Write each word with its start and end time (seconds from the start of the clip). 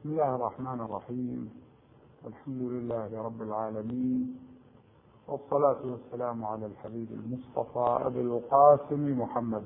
بسم 0.00 0.10
الله 0.10 0.34
الرحمن 0.34 0.80
الرحيم. 0.80 1.50
الحمد 2.26 2.62
لله 2.62 3.22
رب 3.22 3.42
العالمين. 3.42 4.36
والصلاة 5.28 5.80
والسلام 5.84 6.44
على 6.44 6.66
الحبيب 6.66 7.08
المصطفى 7.10 8.06
أبي 8.06 8.20
القاسم 8.20 9.20
محمد. 9.20 9.62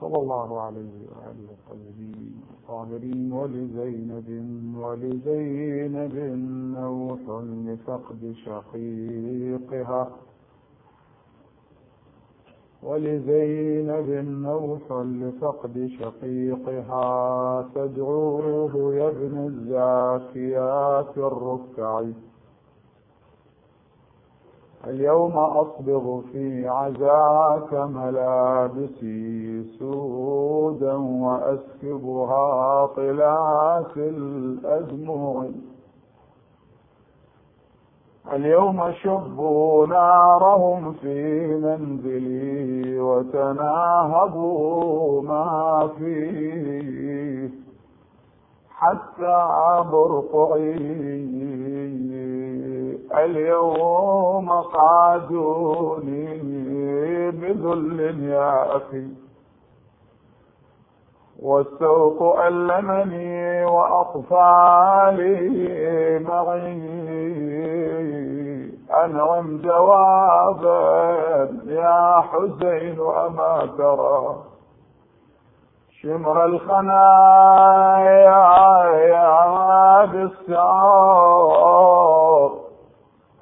صلى 0.00 0.18
الله 0.18 0.60
عليه 0.60 0.94
وآله 1.10 1.48
الطيبين 1.58 2.42
الطاهرين 2.50 3.32
ولزينب 3.32 4.28
ولزينب 4.76 6.14
نوح 6.78 7.22
لفقد 7.66 8.34
شقيقها. 8.44 10.02
ولزينب 12.84 14.08
نوح 14.28 14.92
لفقد 15.02 15.90
شقيقها. 16.00 17.68
تدعوه 17.74 18.94
يا 18.94 19.08
ابن 19.08 19.46
الزاكيات 19.46 21.18
الركع. 21.18 22.02
اليوم 24.86 25.32
أصبغ 25.32 26.20
في 26.32 26.68
عزاك 26.68 27.74
ملابسي 27.74 29.62
سودا 29.78 30.94
وأسكبها 30.94 32.86
طلعات 32.86 33.96
الأدمع 33.96 35.44
اليوم 38.32 38.92
شبوا 38.92 39.86
نارهم 39.86 40.92
في 40.92 41.46
منزلي 41.56 43.00
وتناهبوا 43.00 44.52
ما 45.22 45.88
فيه 45.98 47.48
حتى 48.70 49.84
برقعي 49.92 50.74
اليوم 53.24 54.50
قعدوني 54.50 56.40
بذل 57.30 58.00
يا 58.22 58.76
أخي 58.76 59.06
والسوق 61.42 62.40
ألمني 62.40 63.64
وأطفالي 63.64 65.38
معي 66.18 67.63
أنعم 69.04 69.60
جوابا 69.64 70.82
يا 71.66 72.20
حسين 72.20 72.98
أما 73.00 73.68
ترى. 73.78 74.36
شمر 76.02 76.44
الخنايا 76.44 78.44
يا 78.94 79.24
بالسعار 81.14 82.50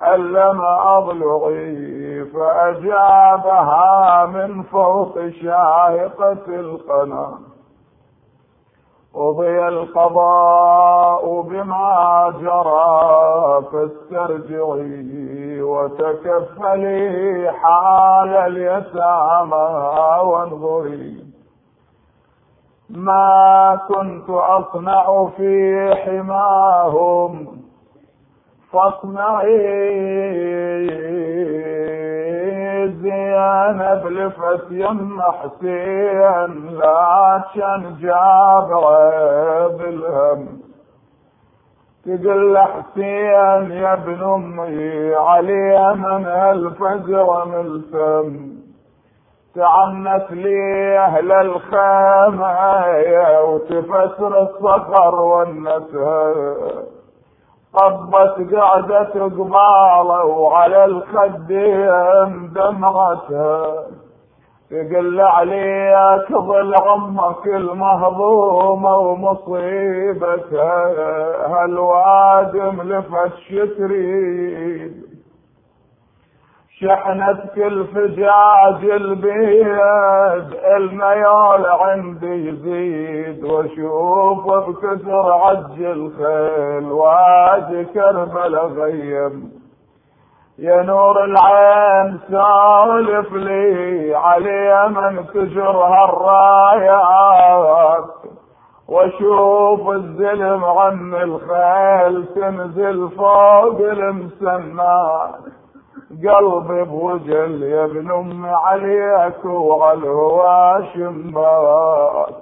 ألم 0.02 0.60
أضلعي 0.64 2.24
فأجابها 2.24 4.26
من 4.26 4.62
فوق 4.62 5.18
شاهقة 5.42 6.46
القنا 6.48 7.38
قضي 9.14 9.68
القضاء 9.68 11.40
بما 11.40 12.32
جرى 12.40 13.62
فاسترجعي 13.72 15.62
وتكفلي 15.62 17.52
حال 17.62 18.28
اليتامى 18.28 19.68
وانظري 20.24 21.24
ما 22.90 23.80
كنت 23.88 24.30
أصنع 24.30 25.26
في 25.36 25.94
حماهم 26.04 27.46
فاصنعي 28.72 29.62
زينب 32.88 34.06
لفتي 34.06 34.86
حسين 35.20 36.70
لكن 36.78 37.96
جابر 38.00 38.84
بالهم. 39.68 40.48
تقول 42.04 42.58
حسين 42.58 43.70
يا 43.70 43.92
ابن 43.92 44.22
أمي 44.22 45.14
علي 45.14 45.94
من 45.94 46.26
الفجر 46.26 47.44
من 47.44 47.60
الفم 47.60 48.52
تعنت 49.54 50.30
لي 50.30 50.98
أهل 50.98 51.32
الخيمة 51.32 52.54
وتفسر 53.40 54.42
الصخر 54.42 55.14
والنسر 55.14 56.34
طبت 57.80 58.54
قعدة 58.54 59.14
قباله 59.14 60.24
وعلى 60.24 60.84
الخدين 60.84 62.52
دمعتها. 62.52 63.62
تقل 64.70 65.20
عليك 65.20 66.32
ظل 66.32 66.74
عمك 66.74 67.46
المهضومة 67.46 68.96
ومصيبتها. 68.96 70.84
هالوادم 71.46 72.82
لفش 72.82 73.48
تريد 73.78 75.11
شحنت 76.82 77.40
كل 77.54 77.84
فجاج 77.84 78.84
البيد 78.90 80.54
الميال 80.76 81.66
عندي 81.66 82.48
يزيد 82.48 83.44
وأشوف 83.44 84.46
بكسر 84.46 85.32
عج 85.32 85.82
الخيل 85.82 86.92
وادي 86.92 87.84
كربل 87.84 88.56
غيم. 88.58 89.52
يا 90.58 90.82
نور 90.82 91.24
العين 91.24 92.18
سالف 92.30 93.32
لي 93.32 94.14
علي 94.14 94.88
من 94.88 95.26
تجرها 95.34 96.04
الرايات 96.84 98.04
وأشوف 98.88 99.88
الزلم 99.90 100.64
عن 100.64 101.14
الخيل 101.14 102.26
تنزل 102.34 103.08
فوق 103.16 103.78
المسنات 103.80 105.34
قلبي 106.12 106.84
بوجل 106.84 107.62
يا 107.62 107.84
ابن 107.84 108.10
ام 108.10 108.46
عليك 108.46 109.44
وعلى 109.44 109.98
الهواشم 109.98 111.30
بات 111.30 112.34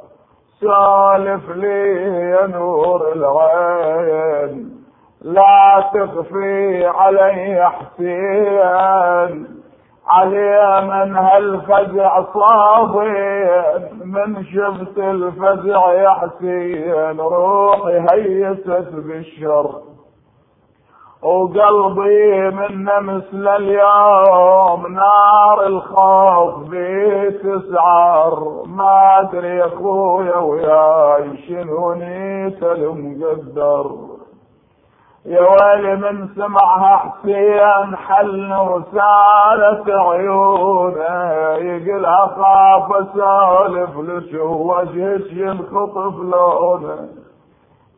سالف 0.61 1.51
لي 1.51 1.93
يا 2.31 2.47
نور 2.47 3.13
العين 3.13 4.81
لا 5.23 5.91
تخفي 5.95 6.87
علي 6.87 7.71
حسين 7.71 9.47
علي 10.09 10.81
من 10.81 11.17
هالفزع 11.17 12.23
صابين 12.35 13.89
من 14.05 14.45
شفت 14.45 14.99
الفزع 14.99 15.93
يا 15.93 16.11
حسين. 16.11 17.21
روحي 17.21 18.07
هيست 18.13 18.89
بالشر. 18.93 19.90
وقلبي 21.23 22.51
من 22.51 22.85
مثل 22.85 23.49
اليوم 23.49 24.87
نار 24.87 25.67
الخوف 25.67 26.55
بتسعر. 26.71 28.63
ما 28.67 29.21
أدري 29.21 29.49
يا 29.49 29.67
أخويا 29.67 30.37
وياي 30.37 31.37
شنو 31.37 31.93
نيت 31.93 32.63
المقدر. 32.63 33.91
يا 35.27 35.41
ويلي 35.41 35.97
من 35.97 36.29
سمعها 36.29 36.97
حسين 36.97 37.97
حل 37.97 38.53
وسالت 38.53 39.91
عيونه. 39.91 41.33
يقول 41.57 42.05
اخاف 42.05 42.93
أسولف 42.93 43.99
لشو 43.99 44.47
وجهك 44.47 45.33
ينخطف 45.33 46.15
لونه. 46.17 47.20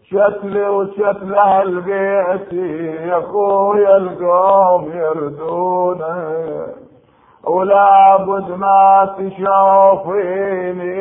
شتلي 0.05 0.69
وشتل 0.69 1.35
أهل 1.35 1.81
بيتي 1.81 2.87
يا 3.09 3.19
اخويا 3.19 3.97
القوم 3.97 4.93
يردونه. 4.93 6.67
ولا 7.45 8.17
بد 8.17 8.51
ما 8.51 9.15
تشوفيني 9.19 10.93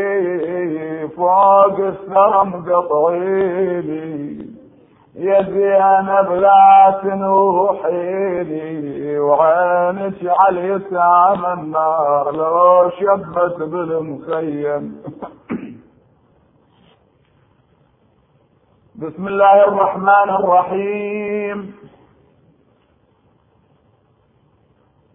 فوق 1.08 1.80
الثرى 1.80 2.46
مقطعيني 2.46 4.38
يا 5.16 5.42
زينب 5.42 6.32
لا 6.32 7.00
تنوحيني 7.04 8.72
وعينك 9.20 10.14
على 10.40 10.70
يتام 10.70 11.46
النار 11.60 12.32
لو 12.32 12.90
شبت 12.90 13.58
بالمخيم. 13.64 14.96
بسم 19.02 19.28
الله 19.28 19.68
الرحمن 19.68 20.30
الرحيم. 20.30 21.76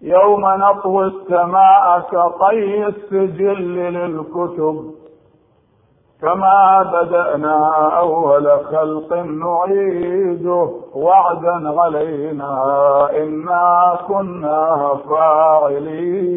يوم 0.03 0.41
نطوي 0.47 1.05
السماء 1.07 2.01
كطي 2.01 2.87
السجل 2.87 3.77
للكتب. 3.77 4.95
كما 6.23 6.83
بدأنا 6.83 7.71
أول 7.99 8.65
خلق 8.65 9.13
نعيده 9.13 10.71
وعدا 10.95 11.81
علينا. 11.81 12.53
إنا 13.11 13.99
كنا 14.09 14.95
فاعلين. 15.09 16.37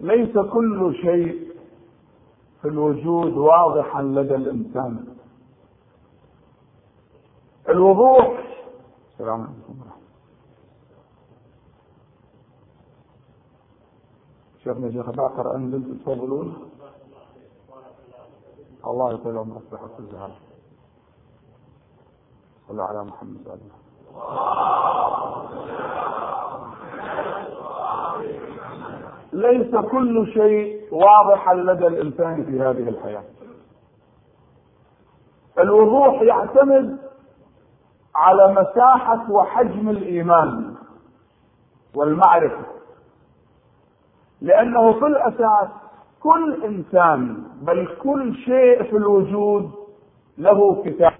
ليس 0.00 0.38
كل 0.38 0.94
شيء 1.02 1.52
في 2.62 2.68
الوجود 2.68 3.32
واضحا 3.32 4.02
لدى 4.02 4.34
الإنسان. 4.34 5.04
الوضوح. 7.68 8.44
السلام 9.12 9.40
عليكم 9.40 9.78
شيخنا 14.64 14.90
شيخ 14.90 15.10
باقر 15.10 15.54
أنزل 15.56 15.98
تفضلون 16.00 16.70
الله 18.86 19.12
يطول 19.12 19.38
عمرك 19.38 19.62
بحق 19.72 19.98
الزهر 19.98 20.32
صلى 22.68 22.82
على 22.82 23.04
محمد 23.04 23.46
وعلى 23.46 23.60
ليس 29.32 29.74
كل 29.76 30.26
شيء 30.32 30.80
واضحا 30.92 31.54
لدى 31.54 31.86
الإنسان 31.86 32.44
في 32.44 32.60
هذه 32.60 32.88
الحياة. 32.88 33.24
الوضوح 35.58 36.22
يعتمد 36.22 36.98
على 38.14 38.52
مساحة 38.52 39.32
وحجم 39.32 39.88
الإيمان 39.90 40.74
والمعرفة. 41.94 42.64
لأنه 44.40 44.92
في 44.92 45.06
الأساس 45.06 45.68
كل 46.20 46.64
إنسان 46.64 47.42
بل 47.62 47.88
كل 48.02 48.34
شيء 48.34 48.82
في 48.82 48.96
الوجود 48.96 49.70
له 50.38 50.82
كتاب. 50.84 51.12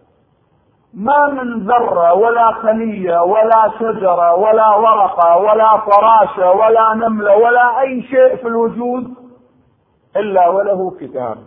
ما 0.95 1.27
من 1.27 1.67
ذرة 1.67 2.15
ولا 2.15 2.53
خلية 2.53 3.23
ولا 3.23 3.73
شجرة 3.79 4.35
ولا 4.35 4.75
ورقة 4.77 5.37
ولا 5.37 5.79
فراشة 5.79 6.51
ولا 6.53 6.95
نملة 6.95 7.37
ولا 7.37 7.81
أي 7.81 8.03
شيء 8.03 8.37
في 8.37 8.47
الوجود 8.49 9.15
إلا 10.17 10.49
وله 10.49 10.91
كتاب. 11.01 11.39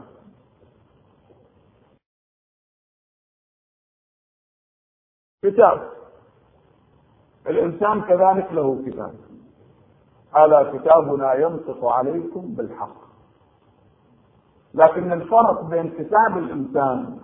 كتاب. 5.43 5.89
الإنسان 7.47 8.01
كذلك 8.01 8.47
له 8.51 8.83
كتاب. 8.85 9.13
ألا 10.37 10.63
كتابنا 10.77 11.33
ينطق 11.33 11.85
عليكم 11.85 12.55
بالحق. 12.55 13.01
لكن 14.73 15.11
الفرق 15.11 15.61
بين 15.61 15.89
كتاب 15.89 16.37
الإنسان 16.37 17.19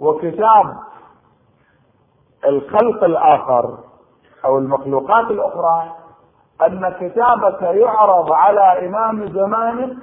وكتاب 0.00 0.76
الخلق 2.46 3.04
الآخر 3.04 3.78
أو 4.44 4.58
المخلوقات 4.58 5.30
الأخرى 5.30 5.92
أن 6.66 6.88
كتابك 7.00 7.62
يعرض 7.62 8.32
على 8.32 8.86
إمام 8.88 9.32
زمانك 9.32 9.96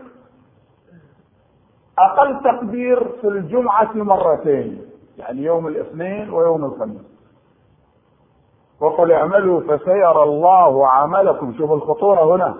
أقل 2.00 2.44
تقدير 2.44 3.10
في 3.22 3.28
الجمعة 3.28 3.90
مرتين 3.94 4.90
يعني 5.18 5.42
يوم 5.42 5.68
الاثنين 5.68 6.30
ويوم 6.30 6.66
الخميس. 6.66 7.18
وقل 8.80 9.12
اعملوا 9.12 9.62
فسيرى 9.62 10.24
الله 10.24 10.88
عملكم. 10.88 11.54
شوف 11.58 11.72
الخطورة 11.72 12.36
هنا. 12.36 12.58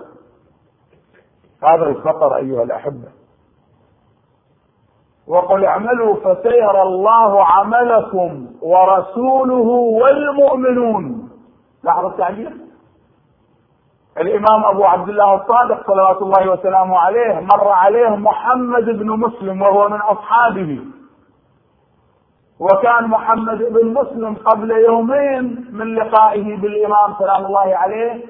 هذا 1.62 1.86
الخطر 1.88 2.36
أيها 2.36 2.62
الأحبة. 2.62 3.08
وقل 5.28 5.64
اعملوا 5.64 6.14
فسيرى 6.14 6.82
الله 6.82 7.44
عملكم 7.44 8.46
ورسوله 8.62 9.68
والمؤمنون. 10.02 11.28
لاحظ 11.84 12.04
التعبير 12.04 12.52
الإمام 14.18 14.64
أبو 14.64 14.84
عبد 14.84 15.08
الله 15.08 15.34
الصادق 15.34 15.86
صلوات 15.86 16.22
الله 16.22 16.52
وسلامه 16.52 16.98
عليه 16.98 17.40
مر 17.40 17.68
عليه 17.68 18.08
محمد 18.08 18.84
بن 18.84 19.10
مسلم 19.10 19.62
وهو 19.62 19.88
من 19.88 20.00
أصحابه. 20.00 20.80
وكان 22.60 23.04
محمد 23.04 23.58
بن 23.58 23.94
مسلم 23.94 24.34
قبل 24.34 24.70
يومين 24.70 25.66
من 25.72 25.94
لقائه 25.94 26.56
بالإمام 26.56 27.14
سلام 27.18 27.46
الله 27.46 27.76
عليه. 27.76 28.24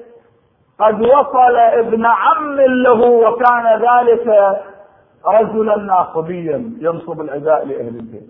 قد 0.79 1.01
وصل 1.01 1.55
ابن 1.55 2.05
عم 2.05 2.55
له 2.59 3.01
وكان 3.09 3.65
ذلك 3.81 4.57
رجلا 5.25 5.77
ناصبيا 5.77 6.73
ينصب 6.79 7.21
العداء 7.21 7.65
لأهل 7.65 7.95
البيت. 7.95 8.29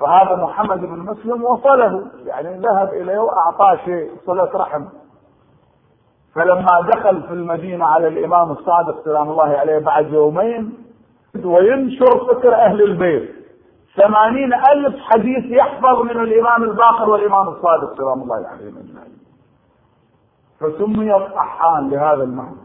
فهذا 0.00 0.36
محمد 0.42 0.80
بن 0.80 0.98
مسلم 0.98 1.44
وصله 1.44 2.06
يعني 2.26 2.58
ذهب 2.58 2.88
إليه 2.88 3.18
وأعطاه 3.18 3.76
شيء 3.84 4.10
صلة 4.26 4.50
رحم. 4.54 4.84
فلما 6.34 6.80
دخل 6.94 7.22
في 7.22 7.32
المدينة 7.32 7.84
على 7.84 8.08
الإمام 8.08 8.50
الصادق 8.50 9.04
سلام 9.04 9.30
الله 9.30 9.48
عليه 9.48 9.78
بعد 9.78 10.12
يومين 10.12 10.74
وينشر 11.44 12.34
فكر 12.34 12.54
أهل 12.54 12.82
البيت. 12.82 13.30
ثمانين 13.96 14.54
ألف 14.54 15.00
حديث 15.00 15.44
يحفظ 15.44 16.00
من 16.02 16.20
الإمام 16.20 16.62
الباقر 16.62 17.10
والإمام 17.10 17.48
الصادق 17.48 17.96
سلام 17.96 18.22
الله 18.22 18.38
أجمعين. 18.38 19.18
فسمي 20.60 21.16
الطحان 21.16 21.90
لهذا 21.90 22.22
المعنى. 22.22 22.56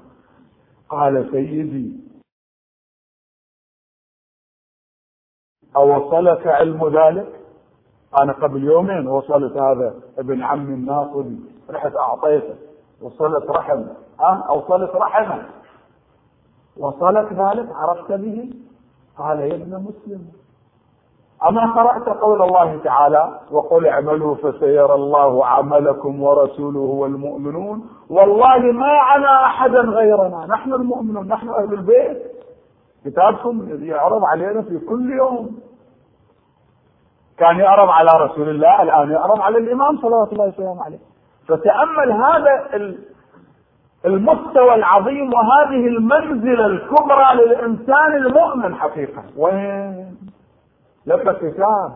قال 0.89 1.27
سيدي 1.31 2.10
أوصلك 5.75 6.47
علم 6.47 6.87
ذلك؟ 6.87 7.27
أنا 8.21 8.33
قبل 8.33 8.63
يومين 8.63 9.07
وصلت 9.07 9.57
هذا 9.57 9.93
ابن 10.19 10.43
عم 10.43 10.65
الناصري 10.65 11.39
رحت 11.69 11.95
أعطيته. 11.95 12.55
وصلت 13.01 13.49
رحم. 13.49 13.83
أه 14.19 14.43
أوصلت 14.49 14.95
رحمه. 14.95 15.43
وصلك 16.77 17.33
ذلك؟ 17.33 17.69
عرفت 17.75 18.11
به؟ 18.11 18.53
قال 19.17 19.39
يا 19.39 19.55
ابن 19.55 19.85
مسلم. 19.87 20.27
أما 21.47 21.73
قرأت 21.73 22.09
قول 22.09 22.41
الله 22.41 22.77
تعالى 22.83 23.39
وقل 23.51 23.87
اعملوا 23.87 24.35
فسيرى 24.35 24.93
الله 24.93 25.45
عملكم 25.45 26.23
ورسوله 26.23 26.79
والمؤمنون. 26.79 27.89
والله 28.09 28.57
ما 28.57 28.91
عنا 28.91 29.45
أحدا 29.45 29.79
غيرنا. 29.79 30.45
نحن 30.49 30.73
المؤمنون 30.73 31.27
نحن 31.27 31.49
أهل 31.49 31.73
البيت. 31.73 32.40
كتابكم 33.05 33.83
يعرض 33.83 34.23
علينا 34.23 34.61
في 34.61 34.79
كل 34.79 35.13
يوم. 35.13 35.59
كان 37.37 37.59
يعرض 37.59 37.89
على 37.89 38.25
رسول 38.25 38.49
الله 38.49 38.81
الآن 38.81 39.11
يعرض 39.11 39.41
على 39.41 39.57
الإمام 39.57 39.97
صلوات 39.97 40.33
الله 40.33 40.47
وسلامه 40.47 40.83
عليه. 40.83 40.99
فتأمل 41.47 42.11
هذا 42.11 42.67
المستوى 44.05 44.75
العظيم 44.75 45.33
وهذه 45.33 45.87
المنزلة 45.87 46.65
الكبرى 46.65 47.35
للإنسان 47.35 48.15
المؤمن 48.15 48.75
حقيقة. 48.75 49.23
وين؟ 49.37 50.17
لك 51.05 51.37
كتاب 51.37 51.91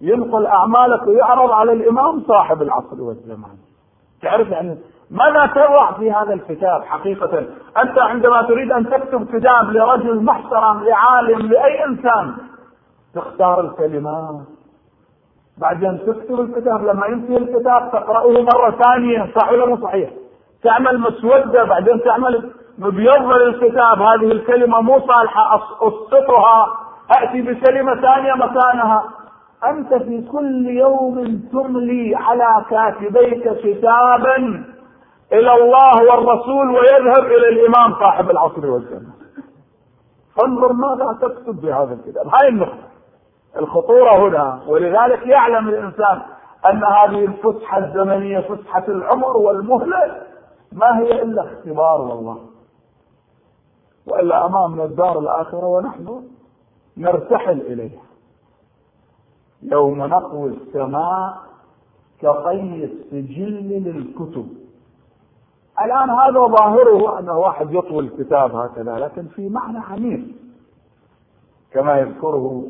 ينقل 0.00 0.46
أعمالك 0.46 1.06
ويعرض 1.06 1.50
على 1.50 1.72
الإمام 1.72 2.22
صاحب 2.28 2.62
العصر 2.62 3.02
والزمان. 3.02 3.56
تعرف 4.22 4.48
يعني 4.48 4.78
ماذا 5.10 5.46
تضع 5.46 5.92
في 5.92 6.12
هذا 6.12 6.34
الكتاب 6.34 6.82
حقيقة؟ 6.82 7.38
أنت 7.82 7.98
عندما 7.98 8.42
تريد 8.42 8.72
أن 8.72 8.90
تكتب 8.90 9.26
كتاب 9.26 9.70
لرجل 9.70 10.24
محترم 10.24 10.84
لعالم 10.84 11.38
لأي 11.38 11.84
إنسان 11.84 12.34
تختار 13.14 13.60
الكلمات 13.60 14.34
بعدين 15.58 15.98
تكتب 16.06 16.40
الكتاب 16.40 16.84
لما 16.84 17.06
ينتهي 17.06 17.36
الكتاب 17.36 17.90
تقرأه 17.92 18.30
مرة 18.32 18.70
ثانية. 18.70 19.32
صح 19.36 19.52
ولا 19.52 19.66
مو 19.66 19.76
صحيح؟ 19.76 20.10
تعمل 20.62 20.98
مسودة. 21.00 21.64
بعدين 21.64 22.02
تعمل 22.02 22.50
مبيض 22.78 23.32
للكتاب 23.32 24.02
هذه 24.02 24.32
الكلمة 24.32 24.80
مو 24.80 25.00
صالحة. 25.00 25.56
أسقطها. 25.82 26.66
أتي 27.10 27.42
بكلمة 27.42 27.94
ثانية 27.94 28.32
مكانها. 28.34 29.04
أنت 29.64 29.94
في 29.94 30.28
كل 30.32 30.66
يوم 30.66 31.40
تملي 31.52 32.16
على 32.16 32.64
كاتبيك 32.70 33.48
كتابا 33.48 34.64
إلى 35.32 35.54
الله 35.54 36.04
والرسول 36.10 36.70
ويذهب 36.70 37.24
إلى 37.24 37.48
الإمام 37.48 38.00
صاحب 38.00 38.30
العصر 38.30 38.70
والزمان 38.70 39.12
فانظر 40.36 40.72
ماذا 40.72 41.18
تكتب 41.22 41.60
بهذا 41.60 41.94
الكتاب. 41.94 42.26
هاي 42.26 42.48
النقطة. 42.48 42.88
الخطورة 43.56 44.28
هنا 44.28 44.62
ولذلك 44.68 45.26
يعلم 45.26 45.68
الإنسان 45.68 46.22
أن 46.66 46.84
هذه 46.84 47.24
الفسحة 47.24 47.78
الزمنية 47.78 48.40
فسحة 48.40 48.84
العمر 48.88 49.36
والمهلة 49.36 50.22
ما 50.72 50.98
هي 50.98 51.22
إلا 51.22 51.42
اختبار 51.42 52.00
والله. 52.00 52.38
وإلا 54.06 54.46
أمامنا 54.46 54.84
الدار 54.84 55.18
الآخرة 55.18 55.66
ونحن 55.66 56.24
نرتحل 56.96 57.60
إليها. 57.60 58.02
يوم 59.62 60.02
نطوي 60.06 60.50
السماء 60.50 61.36
كطي 62.20 62.84
السجل 62.84 63.82
للكتب. 63.84 64.63
الآن 65.82 66.10
هذا 66.10 66.40
ظاهره 66.46 67.18
أن 67.18 67.28
واحد 67.30 67.72
يطوي 67.74 68.00
الكتاب 68.00 68.54
هكذا 68.54 68.98
لكن 68.98 69.26
في 69.26 69.48
معنى 69.48 69.78
عميق. 69.78 70.24
كما 71.72 71.98
يذكره 71.98 72.64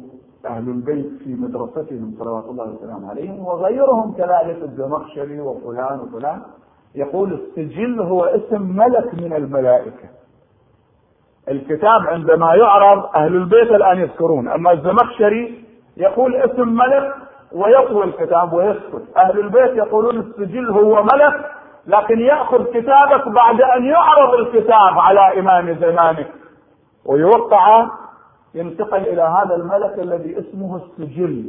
أهل 0.47 0.69
البيت 0.69 1.07
في 1.25 1.35
مدرستهم 1.35 2.15
صلوات 2.19 2.45
الله 2.45 2.65
وسلامه 2.65 3.11
عليهم 3.11 3.47
وغيرهم 3.47 4.13
كذلك 4.13 4.59
الزمخشري 4.63 5.41
وفلان 5.41 6.01
وفلان 6.01 6.43
يقول 6.95 7.33
السجل 7.33 8.01
هو 8.01 8.25
اسم 8.25 8.63
ملك 8.63 9.15
من 9.15 9.33
الملائكة. 9.33 10.09
الكتاب 11.49 12.01
عندما 12.07 12.55
يعرض 12.55 13.05
أهل 13.17 13.37
البيت 13.37 13.71
الآن 13.71 13.99
يذكرون 13.99 14.49
أما 14.49 14.73
الزمخشري 14.73 15.65
يقول 15.97 16.37
اسم 16.37 16.69
ملك 16.69 17.15
ويطوي 17.53 18.05
الكتاب 18.05 18.53
ويسكت. 18.53 19.17
أهل 19.17 19.39
البيت 19.41 19.71
يقولون 19.77 20.19
السجل 20.19 20.71
هو 20.71 21.03
ملك 21.03 21.51
لكن 21.87 22.21
يأخذ 22.21 22.65
كتابك 22.65 23.29
بعد 23.29 23.61
أن 23.61 23.85
يعرض 23.85 24.35
الكتاب 24.35 24.99
على 24.99 25.41
إمام 25.41 25.75
زمانه 25.75 26.27
ويوقع 27.07 27.87
ينتقل 28.55 29.01
إلى 29.01 29.23
هذا 29.23 29.55
الملك 29.55 29.99
الذي 29.99 30.39
اسمه 30.39 30.77
السجل. 30.77 31.45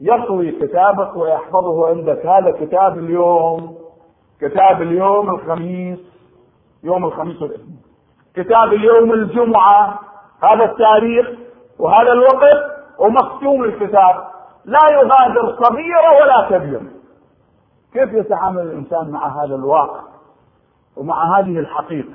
يطوي 0.00 0.50
كتابك 0.50 1.16
ويحفظه 1.16 1.88
عندك. 1.88 2.26
هذا 2.26 2.50
كتاب 2.50 2.98
اليوم 2.98 3.74
كتاب 4.40 4.82
اليوم 4.82 5.30
الخميس 5.30 5.98
يوم 6.84 7.04
الخميس 7.04 7.42
والإثنين. 7.42 7.82
كتاب 8.36 8.72
اليوم 8.72 9.12
الجمعة. 9.12 9.98
هذا 10.42 10.64
التاريخ 10.64 11.26
وهذا 11.78 12.12
الوقت 12.12 12.64
ومختوم 12.98 13.64
الكتاب. 13.64 14.24
لا 14.64 14.80
يغادر 14.92 15.56
صغيرة 15.62 16.22
ولا 16.22 16.48
كبيرة. 16.50 16.93
كيف 17.94 18.12
يتعامل 18.12 18.60
الإنسان 18.62 19.10
مع 19.10 19.44
هذا 19.44 19.54
الواقع 19.54 20.00
ومع 20.96 21.38
هذه 21.38 21.58
الحقيقة؟ 21.58 22.14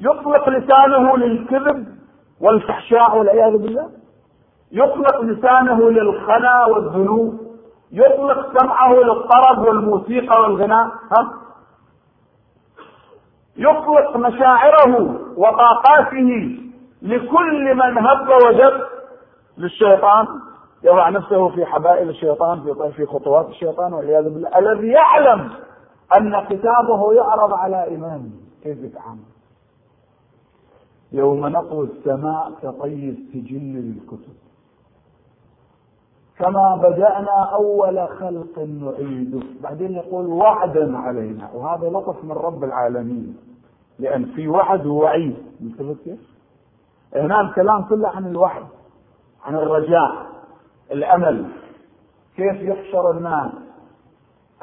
يطلق 0.00 0.48
لسانه 0.48 1.16
للكذب 1.16 1.86
والفحشاء 2.40 3.18
والعياذ 3.18 3.56
بالله؟ 3.58 3.90
يطلق 4.72 5.20
لسانه 5.20 5.90
للخنا 5.90 6.64
والذنوب؟ 6.64 7.40
يطلق 7.92 8.58
سمعه 8.60 8.92
للطرب 8.94 9.58
والموسيقى 9.58 10.40
والغناء؟ 10.42 10.86
ها؟ 10.86 11.32
يطلق 13.56 14.16
مشاعره 14.16 15.20
وطاقاته 15.36 16.58
لكل 17.02 17.74
من 17.74 17.98
هب 17.98 18.28
ودب 18.46 18.80
للشيطان؟ 19.58 20.26
يضع 20.82 21.08
نفسه 21.08 21.48
في 21.48 21.64
حبائل 21.66 22.08
الشيطان 22.08 22.60
في 22.62 22.92
في 22.92 23.06
خطوات 23.06 23.48
الشيطان 23.48 23.92
والعياذ 23.92 24.24
بالله. 24.24 24.58
الذي 24.58 24.88
يعلم 24.88 25.50
أن 26.16 26.44
كتابه 26.44 27.12
يعرض 27.12 27.52
على 27.52 27.96
امامه 27.96 28.30
كيف 28.62 28.78
يتعامل؟ 28.78 29.30
يوم 31.12 31.46
نطوي 31.46 31.86
السماء 31.86 32.52
كطي 32.62 33.08
السجل 33.08 33.60
للكتب. 33.60 34.34
كما 36.38 36.76
بدأنا 36.76 37.50
أول 37.54 38.08
خلق 38.08 38.58
نعيده. 38.58 39.40
بعدين 39.62 39.94
يقول 39.94 40.26
وعدا 40.26 40.98
علينا. 40.98 41.50
وهذا 41.54 41.88
لطف 41.88 42.24
من 42.24 42.32
رب 42.32 42.64
العالمين. 42.64 43.36
لأن 43.98 44.24
في 44.24 44.48
وعد 44.48 44.86
ووعيد. 44.86 45.36
كيف؟ 46.04 46.20
هنا 47.14 47.40
الكلام 47.40 47.82
كله 47.82 48.08
عن 48.08 48.26
الوعد 48.26 48.64
عن 49.44 49.54
الرجاء. 49.54 50.39
الأمل 50.92 51.50
كيف 52.36 52.62
يحشر 52.62 53.10
الناس؟ 53.10 53.52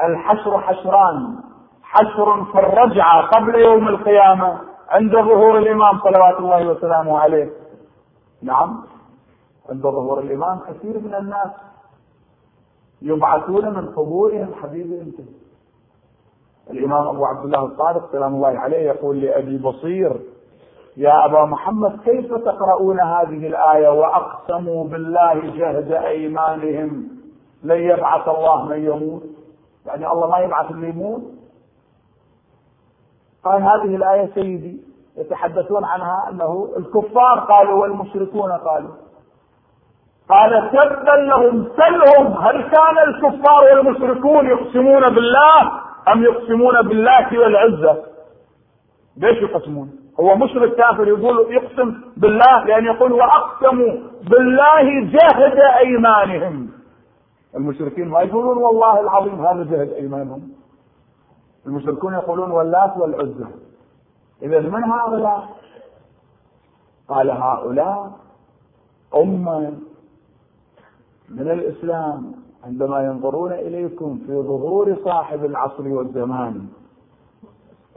الحشر 0.04 0.60
حشران 0.60 1.36
حشر 1.84 2.46
في 2.46 2.60
الرجعة 2.60 3.28
قبل 3.28 3.56
يوم 3.56 3.88
القيامة 3.88 4.60
عند 4.90 5.12
ظهور 5.12 5.58
الإمام 5.58 6.00
صلوات 6.00 6.40
الله 6.40 6.68
وسلامه 6.68 7.20
عليه. 7.20 7.50
نعم 8.42 8.84
عند 9.70 9.82
ظهور 9.82 10.20
الإمام 10.20 10.60
كثير 10.60 11.00
من 11.00 11.16
الناس 11.16 11.52
يبعثون 13.02 13.74
من 13.74 13.86
قبورهم 13.90 14.54
حبيبي 14.64 15.02
انت 15.02 15.20
الإمام 16.70 17.08
أبو 17.08 17.26
عبد 17.26 17.46
الله 17.46 17.66
الصادق 17.66 18.12
سلام 18.12 18.36
الله 18.36 18.60
عليه 18.60 18.78
يقول 18.78 19.22
لأبي 19.22 19.58
بصير 19.58 20.22
يا 20.98 21.26
أبا 21.26 21.46
محمد 21.46 22.00
كيف 22.06 22.34
تقرؤون 22.34 23.00
هذه 23.00 23.48
الآية 23.48 23.90
وأقسموا 23.90 24.84
بالله 24.88 25.34
جهد 25.34 25.92
أيمانهم 25.92 27.08
لن 27.64 27.78
يبعث 27.78 28.28
الله 28.28 28.66
من 28.66 28.86
يموت؟ 28.86 29.24
يعني 29.86 30.08
الله 30.12 30.28
ما 30.30 30.38
يبعث 30.40 30.72
اللي 30.72 30.90
يموت؟ 30.90 31.22
قال 33.46 33.62
هذه 33.64 33.96
الآية 33.96 34.34
سيدي 34.34 34.82
يتحدثون 35.18 35.86
عنها 35.86 36.30
أنه 36.30 36.70
الكفار 36.78 37.40
قالوا 37.40 37.82
والمشركون 37.82 38.52
قالوا. 38.52 38.92
قال 40.30 40.72
تبا 40.72 41.12
لهم 41.12 41.68
سلهم 41.78 42.28
هل 42.34 42.62
كان 42.62 42.98
الكفار 43.08 43.64
والمشركون 43.74 44.46
يقسمون 44.48 45.02
بالله 45.10 45.72
أم 46.14 46.24
يقسمون 46.24 46.82
بالله 46.82 47.40
والعزة؟ 47.40 48.04
ليش 49.18 49.38
يقسمون؟ 49.42 50.07
هو 50.20 50.36
مشرك 50.36 50.76
كافر 50.76 51.08
يقول 51.08 51.54
يقسم 51.54 52.02
بالله 52.18 52.64
لأن 52.66 52.86
يقول 52.86 53.12
وأقسموا 53.12 53.98
بالله 54.24 55.02
جهد 55.02 55.58
أيمانهم. 55.78 56.70
المشركين 57.56 58.08
ما 58.08 58.22
يقولون 58.22 58.58
والله 58.58 59.00
العظيم 59.00 59.46
هذا 59.46 59.64
جهد 59.64 59.90
أيمانهم. 59.94 60.50
المشركون 61.68 62.14
يقولون 62.14 62.52
واللات 62.52 62.98
والعزى 62.98 63.46
إذا 64.42 64.60
من 64.60 64.84
هؤلاء؟ 64.84 65.50
قال 67.08 67.32
هؤلاء 67.32 68.12
أمة 69.16 69.74
من 71.30 71.52
الإسلام 71.52 72.32
عندما 72.64 73.06
ينظرون 73.06 73.52
إليكم 73.52 74.20
في 74.28 74.42
ظهور 74.42 74.96
صاحب 75.04 75.46
العصر 75.46 75.88
والزمان. 75.88 76.68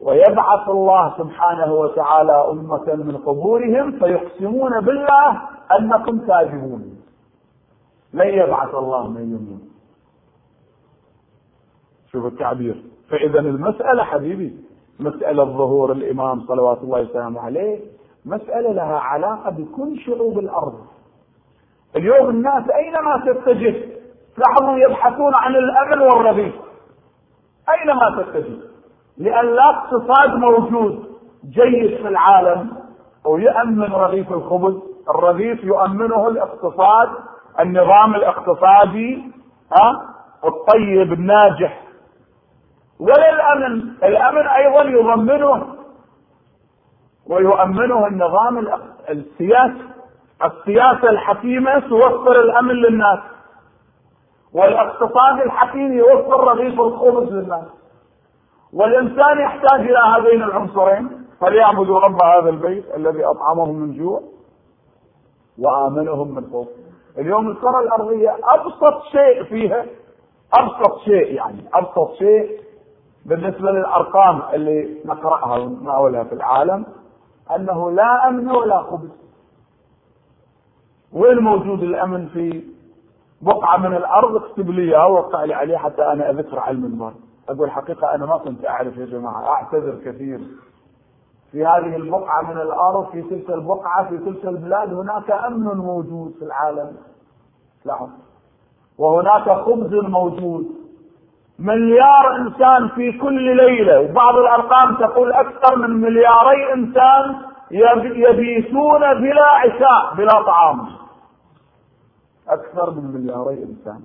ويبعث 0.02 0.69
الله 0.69 1.14
سبحانه 1.19 1.73
وتعالى 1.73 2.33
أمة 2.50 2.95
من 2.95 3.16
قبورهم 3.16 3.92
فيقسمون 3.99 4.80
بالله 4.80 5.42
أنكم 5.78 6.26
كاذبون 6.26 6.97
لن 8.12 8.28
يبعث 8.28 8.75
الله 8.75 9.09
من 9.09 9.23
يموت 9.23 9.62
شوف 12.12 12.26
التعبير. 12.26 12.83
فإذا 13.11 13.38
المسألة 13.40 14.04
حبيبي 14.04 14.57
مسألة 15.00 15.45
ظهور 15.45 15.92
الإمام 15.92 16.47
صلوات 16.47 16.78
الله 16.78 17.00
وسلامه 17.00 17.40
عليه 17.40 17.80
مسألة 18.25 18.73
لها 18.73 18.99
علاقة 18.99 19.50
بكل 19.50 19.99
شعوب 20.00 20.38
الأرض. 20.38 20.80
اليوم 21.97 22.30
الناس 22.30 22.71
أينما 22.71 23.23
تتجه 23.26 23.75
لاحظوا 24.38 24.78
يبحثون 24.78 25.35
عن 25.35 25.57
الأمن 25.57 26.02
والرغيف 26.02 26.54
أينما 27.69 28.23
تتجه؟ 28.23 28.71
لأن 29.19 29.47
لا 29.47 29.71
اقتصاد 29.71 30.31
موجود 30.35 31.05
جيد 31.45 31.97
في 32.02 32.09
العالم 32.09 32.71
ويؤمن 33.26 33.93
رغيف 33.93 34.33
الخبز. 34.33 34.75
الرغيف 35.14 35.64
يؤمنه 35.64 36.29
الاقتصاد 36.29 37.09
النظام 37.61 38.14
الاقتصادي 38.14 39.33
ها 39.81 40.02
الطيب 40.45 41.12
الناجح. 41.12 41.83
ولا 43.00 43.31
الأمن 43.31 43.81
الامن 44.05 44.47
أيضا 44.47 44.83
يضمنه 44.83 45.67
ويؤمنه 47.26 48.07
النظام 48.07 48.59
السياسي 49.11 49.85
السياسة 50.45 51.11
الحكيمة 51.11 51.79
توفر 51.79 52.40
الأمن 52.40 52.75
للناس 52.75 53.19
والاقتصاد 54.55 55.40
الحكيم 55.45 55.93
يوفر 55.93 56.45
رغيف 56.45 56.81
الخبز 56.81 57.33
للناس. 57.33 57.64
والإنسان 58.73 59.39
يحتاج 59.41 59.81
إلى 59.81 59.99
هذين 59.99 60.43
العنصرين 60.43 61.27
فليعبدوا 61.41 62.00
رب 62.00 62.23
هذا 62.23 62.49
البيت 62.50 62.85
الذي 62.97 63.25
أطعمهم 63.25 63.75
من 63.77 63.99
جوع 63.99 64.23
وآمنهم 65.59 66.35
من 66.35 66.47
خوف. 66.53 66.69
اليوم 67.19 67.49
الكرة 67.50 67.81
الأرضية 67.81 68.37
أبسط 68.45 69.03
شيء 69.12 69.45
فيها 69.45 69.87
أبسط 70.55 70.99
شيء 71.05 71.35
يعني 71.35 71.65
أبسط 71.75 72.12
شيء 72.19 72.61
بالنسبة 73.27 73.71
للأرقام 73.71 74.43
اللي 74.53 75.00
نقرأها 75.05 75.59
ونتناولها 75.59 76.25
في 76.25 76.33
العالم 76.33 76.87
أنه 77.57 77.91
لا 77.91 78.29
أمن 78.29 78.50
ولا 78.50 78.83
خبز 78.83 79.11
وين 81.12 81.39
موجود 81.39 81.83
الأمن 81.83 82.29
في 82.29 82.62
بقعة 83.43 83.77
من 83.77 83.95
الأرض؟ 83.97 84.37
اكتب 84.37 84.71
لي 84.71 84.83
إياها 84.83 85.07
وقع 85.07 85.45
لي 85.45 85.55
عليه 85.55 85.77
حتى 85.77 86.03
أنا 86.03 86.31
أذكر 86.31 86.59
على 86.59 86.77
المنبر 86.77 87.12
أقول 87.50 87.71
حقيقة 87.71 88.14
أنا 88.14 88.26
ما 88.26 88.38
كنت 88.38 88.66
أعرف 88.66 88.97
يا 88.97 89.07
جماعة 89.07 89.47
أعتذر 89.49 89.99
كثير. 90.04 90.40
في 91.52 91.66
هذه 91.66 91.97
البقعة 91.97 92.42
من 92.42 92.61
الأرض 92.61 93.11
في 93.12 93.23
تلك 93.23 93.50
البقعة 93.50 94.09
في 94.09 94.19
تلك 94.19 94.45
البلاد 94.45 94.95
هناك 94.95 95.30
أمن 95.30 95.64
موجود 95.64 96.35
في 96.38 96.45
العالم. 96.45 96.97
لا. 97.85 98.09
وهناك 98.99 99.50
خبز 99.50 99.95
موجود. 99.95 100.66
مليار 101.59 102.37
إنسان 102.37 102.88
في 102.88 103.19
كل 103.19 103.57
ليلة. 103.57 104.00
وبعض 104.00 104.37
الأرقام 104.37 104.95
تقول 104.95 105.33
أكثر 105.33 105.76
من 105.76 105.90
ملياري 105.90 106.73
إنسان 106.73 107.37
يبيتون 107.71 109.00
بلا 109.00 109.47
عشاء 109.47 110.14
بلا 110.16 110.42
طعام. 110.42 110.87
أكثر 112.49 112.90
من 112.90 113.04
ملياري 113.14 113.62
إنسان. 113.62 114.00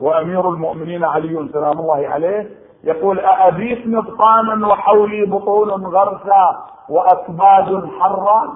وأمير 0.00 0.48
المؤمنين 0.48 1.04
علي 1.04 1.48
سلام 1.52 1.78
الله 1.78 2.08
عليه 2.08 2.65
يقول 2.86 3.18
أأبيت 3.20 3.86
نبطانا 3.86 4.66
وحولي 4.68 5.26
بطون 5.26 5.86
غرسا 5.86 6.64
وأكباد 6.88 7.88
حرا؟ 8.00 8.48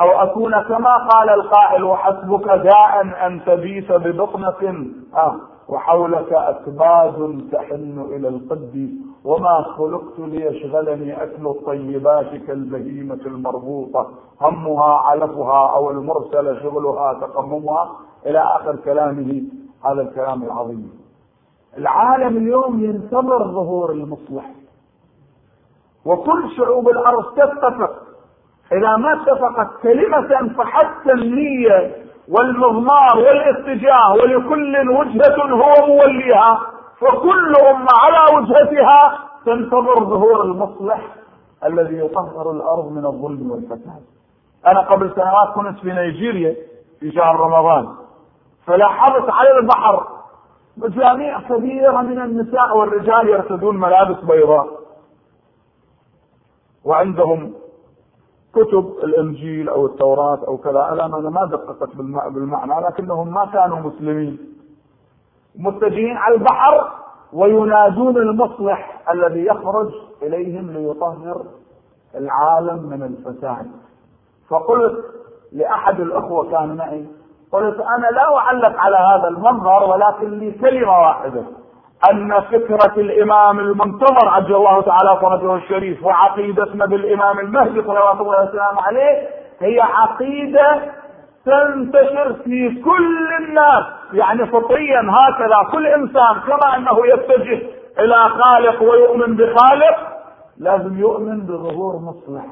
أو 0.00 0.08
أكون 0.22 0.62
كما 0.62 0.96
قال 0.96 1.30
القائل 1.30 1.84
وحسبك 1.84 2.44
داء 2.44 3.02
أن 3.26 3.40
تبيت 3.46 3.92
ببطنة؟ 3.92 4.86
آه 5.16 5.36
وحولك 5.68 6.32
أكباد 6.32 7.48
تحن 7.52 8.06
إلى 8.10 8.28
القد 8.28 8.90
وما 9.24 9.62
خلقت 9.76 10.18
ليشغلني 10.18 11.22
أكل 11.22 11.46
الطيبات 11.46 12.34
كالبهيمة 12.46 13.20
المربوطة. 13.26 14.06
همها 14.40 14.94
علفها 14.94 15.68
أو 15.76 15.90
المرسل 15.90 16.62
شغلها 16.62 17.12
تقممها. 17.14 17.90
إلى 18.26 18.38
آخر 18.38 18.76
كلامه 18.76 19.42
هذا 19.84 20.02
الكلام 20.02 20.42
العظيم. 20.42 21.03
العالم 21.78 22.36
اليوم 22.36 22.84
ينتظر 22.84 23.38
ظهور 23.44 23.90
المصلح. 23.92 24.44
وكل 26.04 26.50
شعوب 26.56 26.88
الأرض 26.88 27.24
تتفق 27.36 27.90
إذا 28.72 28.96
ما 28.96 29.12
اتفقت 29.22 29.82
كلمة 29.82 30.54
فحتى 30.58 31.12
النية 31.12 31.96
والمضمار 32.28 33.16
والاتجاه 33.18 34.12
ولكل 34.12 34.88
وجهة 34.90 35.42
هو 35.42 35.86
موليها 35.86 36.60
فكل 37.00 37.52
أمة 37.70 37.88
على 37.92 38.36
وجهتها 38.36 39.18
تنتظر 39.46 40.04
ظهور 40.04 40.42
المصلح 40.44 41.06
الذي 41.64 41.98
يطهر 41.98 42.50
الأرض 42.50 42.92
من 42.92 43.06
الظلم 43.06 43.50
والفساد. 43.50 44.02
أنا 44.66 44.80
قبل 44.80 45.10
سنوات 45.14 45.54
كنت 45.54 45.78
في 45.78 45.92
نيجيريا 45.92 46.56
في 47.00 47.12
شهر 47.12 47.40
رمضان 47.40 47.88
فلاحظت 48.66 49.30
على 49.30 49.58
البحر 49.58 50.06
مجاميع 50.76 51.40
كبيرة 51.40 52.02
من 52.02 52.20
النساء 52.20 52.76
والرجال 52.76 53.28
يرتدون 53.28 53.80
ملابس 53.80 54.24
بيضاء. 54.24 54.68
وعندهم 56.84 57.54
كتب 58.54 58.94
الإنجيل 59.04 59.68
أو 59.68 59.86
التوراة 59.86 60.38
أو 60.48 60.56
كذا. 60.56 60.88
أنا 60.92 61.06
ما 61.30 61.44
دققت 61.44 61.96
بالمعنى 61.96 62.86
لكنهم 62.86 63.34
ما 63.34 63.44
كانوا 63.46 63.78
مسلمين. 63.78 64.38
متجهين 65.56 66.16
على 66.16 66.34
البحر 66.34 66.92
وينادون 67.32 68.16
المصلح 68.16 69.10
الذي 69.10 69.46
يخرج 69.46 69.92
إليهم 70.22 70.70
ليطهر 70.70 71.46
العالم 72.14 72.88
من 72.88 73.02
الفساد. 73.02 73.70
فقلت 74.48 75.04
لأحد 75.52 76.00
الأخوة 76.00 76.50
كان 76.50 76.76
معي 76.76 77.06
قلت 77.54 77.80
أنا 77.80 78.06
لا 78.06 78.36
أعلق 78.36 78.78
على 78.78 78.96
هذا 78.96 79.28
المنظر 79.28 79.84
ولكن 79.90 80.38
لي 80.38 80.50
كلمة 80.50 81.00
واحدة. 81.00 81.42
أن 82.12 82.40
فكرة 82.40 82.94
الإمام 82.96 83.58
المنتظر 83.58 84.28
عجل 84.28 84.54
الله 84.54 84.80
تعالى 84.82 85.20
فرجه 85.20 85.54
الشريف 85.54 86.04
وعقيدتنا 86.04 86.86
بالإمام 86.86 87.38
المهدي 87.38 87.82
صلوات 87.82 88.20
الله 88.20 88.48
وسلامه 88.48 88.82
عليه 88.82 89.28
هي 89.60 89.80
عقيدة 89.80 90.80
تنتشر 91.44 92.32
في 92.44 92.82
كل 92.84 93.28
الناس. 93.40 93.84
يعني 94.12 94.46
فطريا 94.46 95.00
هكذا 95.10 95.70
كل 95.72 95.86
إنسان 95.86 96.40
كما 96.46 96.76
أنه 96.76 97.06
يتجه 97.06 97.62
إلى 97.98 98.28
خالق 98.28 98.82
ويؤمن 98.82 99.36
بخالق 99.36 99.96
لازم 100.58 100.98
يؤمن 100.98 101.40
بظهور 101.40 101.96
مصلح. 101.96 102.44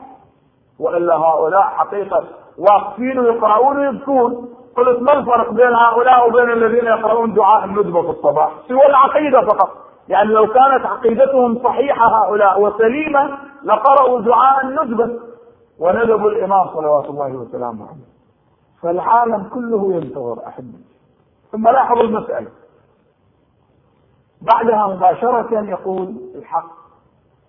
وإلا 0.80 1.16
هؤلاء 1.16 1.62
حقيقة 1.62 2.24
واقفين 2.58 3.18
ويقرؤون 3.18 3.78
ويبكون. 3.78 4.48
قلت 4.76 5.02
ما 5.02 5.12
الفرق 5.12 5.50
بين 5.50 5.74
هؤلاء 5.74 6.28
وبين 6.28 6.50
الذين 6.50 6.84
يقرؤون 6.84 7.34
دعاء 7.34 7.64
الندبه 7.64 8.02
في 8.02 8.10
الصباح؟ 8.10 8.52
سوى 8.68 8.86
العقيدة 8.86 9.40
فقط. 9.40 9.70
يعني 10.08 10.28
لو 10.28 10.46
كانت 10.46 10.86
عقيدتهم 10.86 11.58
صحيحة 11.64 12.06
هؤلاء 12.06 12.60
وسليمة 12.62 13.38
لقرأوا 13.64 14.20
دعاء 14.20 14.66
الندبه 14.66 15.20
وندبوا 15.78 16.30
الإمام 16.30 16.68
صلوات 16.68 17.04
الله 17.04 17.36
وسلامه 17.36 17.86
عليه. 17.88 18.12
فالعالم 18.82 19.48
كله 19.54 19.94
ينتظر 19.94 20.46
احبتي 20.46 20.84
ثم 21.52 21.68
لاحظوا 21.68 22.02
المسألة. 22.02 22.48
بعدها 24.42 24.86
مباشرة 24.86 25.64
يقول 25.64 26.14
الحق. 26.34 26.70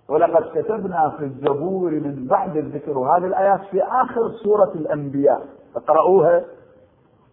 ولقد 0.10 0.44
كتبنا 0.56 1.14
في 1.18 1.24
الزبور 1.24 1.92
من 1.92 2.28
بعد 2.30 2.58
الذكر. 2.58 2.98
وهذه 2.98 3.26
الآيات 3.26 3.60
في 3.72 3.84
آخر 3.84 4.32
سورة 4.44 4.72
الأنبياء. 4.76 5.46
اقرأوها 5.76 6.46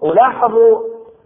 ولاحظوا 0.02 0.78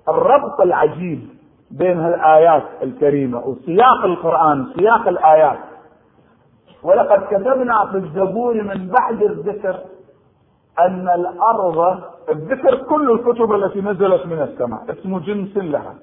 الربط 0.09 0.61
العجيب 0.61 1.29
بين 1.71 2.07
الآيات 2.07 2.63
الكريمة 2.83 3.39
وسياق 3.47 4.05
القرآن 4.05 4.73
سياق 4.77 5.09
الآيات. 5.09 5.59
ولقد 6.83 7.27
كتبنا 7.27 7.87
في 7.87 7.97
الزبور 7.97 8.63
من 8.63 8.89
بعد 8.89 9.23
الذكر 9.23 9.79
أن 10.81 11.09
الأرض 11.09 12.01
الذكر 12.29 12.77
كل 12.77 13.11
الكتب 13.11 13.53
التي 13.53 13.81
نزلت 13.81 14.27
من 14.27 14.43
السماء 14.43 14.85
اسم 14.91 15.19
جنس 15.19 15.57
لها. 15.57 15.95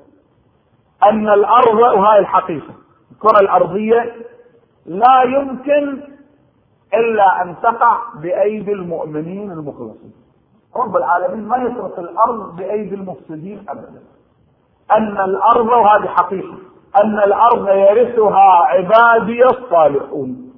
أن 1.03 1.29
الأرض 1.29 1.79
وهاي 1.79 2.19
الحقيقة 2.19 2.73
الكرة 3.12 3.39
الأرضية 3.41 4.15
لا 4.86 5.23
يمكن 5.23 6.01
إلا 6.93 7.41
أن 7.41 7.55
تقع 7.63 7.97
بأيدي 8.21 8.71
المؤمنين 8.71 9.51
المخلصين. 9.51 10.13
رب 10.75 10.97
العالمين 10.97 11.47
ما 11.47 11.57
يترك 11.57 11.99
الأرض 11.99 12.55
بأيدي 12.55 12.95
المفسدين 12.95 13.65
ابدا. 13.69 14.01
أن 14.91 15.17
الأرض 15.21 15.67
وهذه 15.67 16.07
حقيقة. 16.07 16.53
أن 17.03 17.17
الأرض 17.17 17.67
يرثها 17.67 18.65
عبادي 18.65 19.45
الصالحون. 19.45 20.51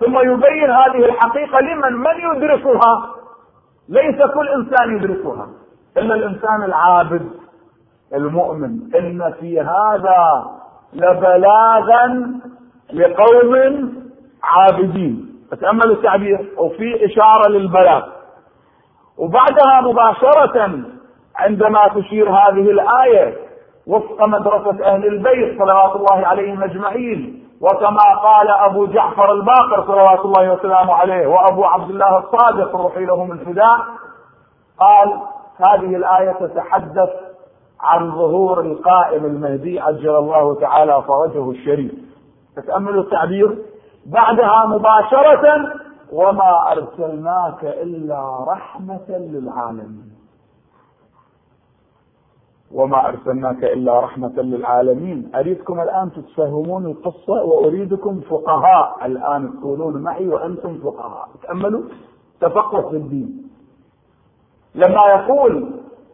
ثم 0.00 0.18
يبين 0.18 0.70
هذه 0.70 1.04
الحقيقة 1.04 1.60
لمن؟ 1.60 1.92
من 1.92 2.36
يدركها؟ 2.36 3.14
ليس 3.88 4.16
كل 4.34 4.48
إنسان 4.48 4.96
يدركها. 4.96 5.48
إلا 5.96 6.14
الإنسان 6.14 6.62
العابد 6.62 7.30
المؤمن. 8.14 8.94
إن 8.94 9.32
في 9.40 9.60
هذا 9.60 10.44
لبلاغا 10.92 12.32
لقوم 12.92 13.92
عابدين. 14.42 15.36
تاملوا 15.60 15.94
التعبير؟ 15.94 16.52
وفي 16.58 17.04
إشارة 17.04 17.48
للبلاغ. 17.48 18.15
وبعدها 19.18 19.80
مباشرة 19.80 20.80
عندما 21.36 21.88
تشير 21.88 22.30
هذه 22.30 22.70
الآية 22.70 23.36
وفق 23.86 24.28
مدرسة 24.28 24.84
أهل 24.84 25.06
البيت 25.06 25.58
صلوات 25.58 25.96
الله 25.96 26.26
عليهم 26.26 26.62
أجمعين 26.62 27.46
وكما 27.60 28.14
قال 28.22 28.48
أبو 28.50 28.86
جعفر 28.86 29.32
الباقر 29.32 29.86
صلوات 29.86 30.20
الله 30.24 30.52
وسلامه 30.52 30.94
عليه 30.94 31.26
وأبو 31.26 31.64
عبد 31.64 31.90
الله 31.90 32.18
الصادق 32.18 32.76
روحي 32.76 33.04
لهم 33.04 33.32
الفداء 33.32 33.78
قال 34.80 35.20
هذه 35.68 35.96
الآية 35.96 36.32
تتحدث 36.32 37.10
عن 37.80 38.10
ظهور 38.10 38.60
القائم 38.60 39.24
المهدي 39.24 39.80
عجل 39.80 40.16
الله 40.16 40.60
تعالى 40.60 41.02
فرجه 41.08 41.50
الشريف. 41.50 41.92
تتأملوا 42.56 43.02
التعبير؟ 43.02 43.58
بعدها 44.06 44.66
مباشرة 44.66 45.72
وما 46.16 46.72
أرسلناك 46.72 47.64
إلا 47.64 48.44
رحمة 48.48 49.08
للعالمين. 49.08 50.10
وما 52.72 53.08
أرسلناك 53.08 53.64
إلا 53.64 54.00
رحمة 54.00 54.36
للعالمين. 54.36 55.30
أريدكم 55.34 55.80
الآن 55.80 56.12
تتفهمون 56.12 56.86
القصة 56.86 57.44
وأريدكم 57.44 58.20
فقهاء 58.20 59.06
الآن 59.06 59.60
تقولون 59.60 60.02
معي 60.02 60.28
وأنتم 60.28 60.78
فقهاء. 60.78 61.28
تأملوا؟ 61.42 61.82
تفقه 62.40 62.90
في 62.90 62.96
الدين. 62.96 63.50
لما 64.74 65.06
يقول 65.06 65.70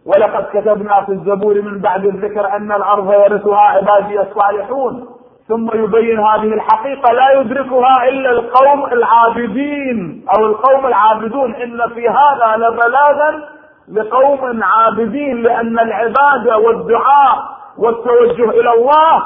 ولقد 0.07 0.45
كتبنا 0.53 1.05
في 1.05 1.13
الزبور 1.13 1.63
من 1.63 1.79
بعد 1.79 2.05
الذكر 2.05 2.57
أن 2.57 2.73
الأرض 2.73 3.13
يرثها 3.13 3.59
عبادي 3.59 4.21
الصالحون. 4.21 5.07
ثم 5.53 5.69
يبين 5.85 6.21
هذه 6.21 6.55
الحقيقة 6.55 7.13
لا 7.13 7.41
يدركها 7.41 8.09
إلا 8.09 8.31
القوم 8.31 8.85
العابدين 8.85 10.27
أو 10.37 10.47
القوم 10.47 10.87
العابدون. 10.87 11.55
إن 11.55 11.89
في 11.95 12.09
هذا 12.09 12.57
لبلاغا 12.57 13.49
لقوم 13.89 14.63
عابدين 14.63 15.43
لأن 15.43 15.79
العبادة 15.79 16.59
والدعاء 16.59 17.37
والتوجه 17.79 18.51
إلى 18.51 18.73
الله 18.73 19.23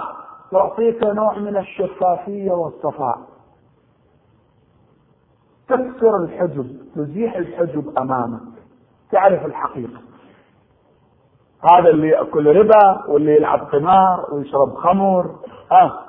تعطيك 0.53 1.05
نوع 1.05 1.39
من 1.39 1.57
الشفافية 1.57 2.51
والصفاء. 2.51 3.19
تكسر 5.69 6.17
الحجب 6.25 6.67
تزيح 6.95 7.37
الحجب 7.37 7.99
أمامك. 7.99 8.41
تعرف 9.12 9.47
الحقيقة. 9.47 10.01
هذا 11.73 11.91
اللي 11.91 12.09
يأكل 12.09 12.57
ربا 12.57 13.05
واللي 13.09 13.37
يلعب 13.37 13.61
قمار 13.61 14.27
ويشرب 14.33 14.75
خمر. 14.75 15.27
ها 15.73 16.06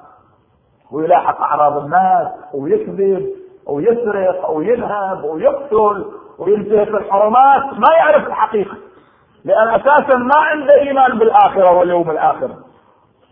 ويلاحق 0.92 1.42
أعراض 1.42 1.78
الناس 1.78 2.28
ويكذب 2.54 3.30
ويسرق 3.68 4.50
ويذهب 4.50 5.24
ويقتل 5.24 6.06
وينتهك 6.40 6.88
الحرمات 6.88 7.64
ما 7.64 7.96
يعرف 7.98 8.28
الحقيقة. 8.28 8.78
لأن 9.46 9.68
أساسا 9.68 10.18
ما 10.18 10.38
عنده 10.38 10.74
إيمان 10.74 11.18
بالآخرة 11.20 11.72
واليوم 11.78 12.12
الآخر. 12.12 12.50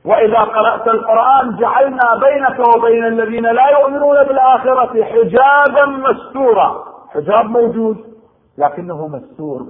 وإذا 0.06 0.40
قرأت 0.40 0.88
القرآن 0.88 1.56
جعلنا 1.56 2.20
بينك 2.20 2.76
وبين 2.76 3.06
الذين 3.06 3.44
لا 3.44 3.70
يؤمنون 3.70 4.24
بالآخرة 4.24 5.04
حجابا 5.04 5.86
مستورا. 5.86 6.84
حجاب 7.10 7.46
موجود 7.46 7.98
لكنه 8.58 9.08
مستور. 9.08 9.66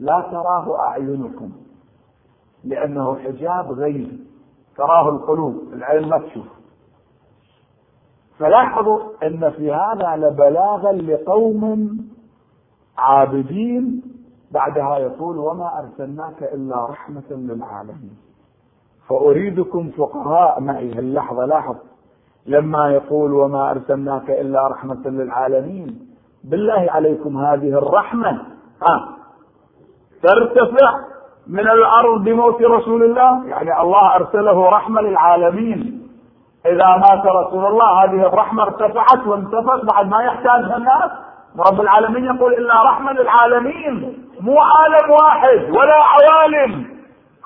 لا 0.00 0.24
تراه 0.30 0.80
أعينكم 0.88 1.50
لأنه 2.64 3.18
حجاب 3.24 3.72
غيب 3.72 4.18
تراه 4.76 5.08
القلوب 5.08 5.54
العين 5.72 6.08
ما 6.08 6.18
تشوف. 6.18 6.59
فلاحظوا 8.40 9.00
إن 9.22 9.50
في 9.50 9.72
هذا 9.72 10.16
لبلاغا 10.16 10.92
لقوم 10.92 11.98
عابدين. 12.98 14.02
بعدها 14.50 14.98
يقول 14.98 15.38
وما 15.38 15.78
أرسلناك 15.78 16.42
إلا 16.42 16.86
رحمة 16.86 17.30
للعالمين. 17.30 18.16
فأريدكم 19.08 19.90
فقراء 19.98 20.60
معي. 20.60 20.98
اللحظه 20.98 21.44
لاحظ. 21.44 21.76
لما 22.46 22.90
يقول 22.90 23.32
وما 23.32 23.70
أرسلناك 23.70 24.30
إلا 24.30 24.68
رحمة 24.68 25.08
للعالمين. 25.08 25.98
بالله 26.44 26.86
عليكم 26.90 27.36
هذه 27.36 27.68
الرحمة. 27.68 28.30
ها. 28.82 29.08
ترتفع 30.22 31.00
من 31.46 31.68
الأرض 31.70 32.24
بموت 32.24 32.62
رسول 32.62 33.02
الله. 33.02 33.46
يعني 33.46 33.80
الله 33.80 34.16
أرسله 34.16 34.68
رحمة 34.68 35.00
للعالمين. 35.00 36.09
إذا 36.66 36.96
مات 36.96 37.26
رسول 37.26 37.66
الله 37.66 38.04
هذه 38.04 38.26
الرحمة 38.26 38.62
ارتفعت 38.62 39.26
وانتفت 39.26 39.84
بعد 39.94 40.08
ما 40.08 40.22
يحتاجها 40.22 40.76
الناس 40.76 41.10
رب 41.58 41.80
العالمين 41.80 42.24
يقول 42.24 42.52
الا 42.52 42.82
رحمة 42.84 43.12
للعالمين 43.12 44.24
مو 44.40 44.60
عالم 44.60 45.10
واحد 45.10 45.70
ولا 45.70 45.96
عوالم 46.02 46.84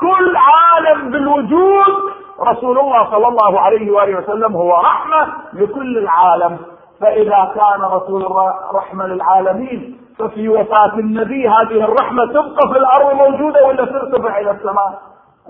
كل 0.01 0.37
عالم 0.37 1.11
بالوجود 1.11 1.95
رسول 2.41 2.79
الله 2.79 3.11
صلى 3.11 3.29
الله 3.29 3.61
عليه 3.61 3.91
وآله 3.91 4.19
وسلم 4.19 4.57
هو 4.57 4.73
رحمة 4.77 5.27
لكل 5.53 5.99
العالم 5.99 6.59
فإذا 7.01 7.53
كان 7.55 7.83
رسول 7.83 8.25
الله 8.27 8.55
رحمة 8.75 9.07
للعالمين 9.07 10.01
ففي 10.19 10.49
وفاة 10.49 10.95
النبي 10.95 11.49
هذه 11.49 11.85
الرحمة 11.85 12.27
تبقى 12.27 12.69
في 12.73 12.79
الأرض 12.79 13.15
موجودة 13.15 13.67
ولا 13.67 13.85
ترتفع 13.85 14.41
إلى 14.41 14.51
السماء؟ 14.51 15.01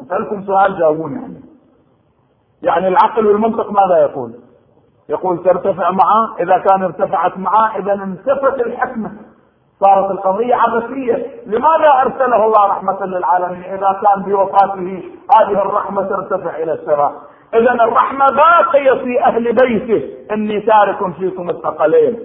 أسألكم 0.07 0.43
سؤال 0.47 0.79
جاوبوني 0.79 1.15
يعني. 1.15 1.54
يعني 2.65 2.89
العقل 2.89 3.27
والمنطق 3.27 3.71
ماذا 3.71 4.03
يقول؟ 4.03 4.33
يقول 5.09 5.45
ترتفع 5.45 5.91
معه 5.91 6.37
إذا 6.41 6.59
كان 6.59 6.83
ارتفعت 6.83 7.39
معه 7.39 7.77
إذا 7.79 7.93
انتفت 7.93 8.67
الحكمه 8.67 9.11
صارت 9.81 10.11
القضية 10.11 10.55
عبثية. 10.55 11.27
لماذا 11.47 11.91
أرسله 12.03 12.47
الله 12.47 12.67
رحمة 12.67 13.07
للعالمين؟ 13.07 13.63
إذا 13.65 14.01
كان 14.03 14.23
بوفاته 14.23 15.03
هذه 15.37 15.63
الرحمة 15.63 16.03
ترتفع 16.03 16.57
إلى 16.57 16.73
السماء 16.73 17.13
إذا 17.55 17.73
الرحمة 17.73 18.27
باقية 18.27 19.05
في 19.05 19.25
أهل 19.25 19.53
بيته. 19.55 20.09
إني 20.33 20.61
تارك 20.61 21.15
فيكم 21.19 21.51
الثقلين. 21.51 22.19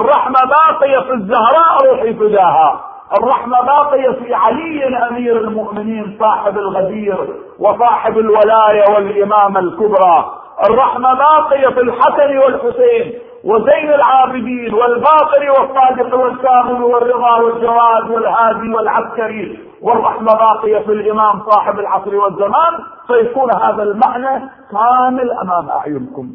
الرحمة 0.00 0.40
باقية 0.48 0.98
في 0.98 1.12
الزهراء 1.14 1.86
روحي 1.86 2.14
فداها 2.14 2.95
الرحمة 3.12 3.60
باقية 3.62 4.10
في 4.10 4.34
علي 4.34 4.84
أمير 5.08 5.38
المؤمنين 5.40 6.16
صاحب 6.20 6.58
الغدير 6.58 7.28
وصاحب 7.58 8.18
الولاية 8.18 8.94
والإمامة 8.94 9.60
الكبرى. 9.60 10.32
الرحمة 10.70 11.14
باقية 11.14 11.68
في 11.68 11.80
الحسن 11.80 12.38
والحسين 12.38 13.18
وزين 13.44 13.94
العابدين 13.94 14.74
والباقر 14.74 15.50
والصادق 15.50 16.18
والكامل 16.18 16.82
والرضا 16.82 17.36
والجواد 17.40 18.10
والهادي 18.10 18.74
والعسكري. 18.74 19.58
والرحمة 19.82 20.32
باقية 20.32 20.78
في 20.78 20.92
الإمام 20.92 21.42
صاحب 21.50 21.78
العصر 21.78 22.14
والزمان. 22.16 22.72
فيكون 23.06 23.50
هذا 23.62 23.82
المعنى 23.82 24.48
كامل 24.72 25.30
أمام 25.32 25.70
أعينكم. 25.70 26.28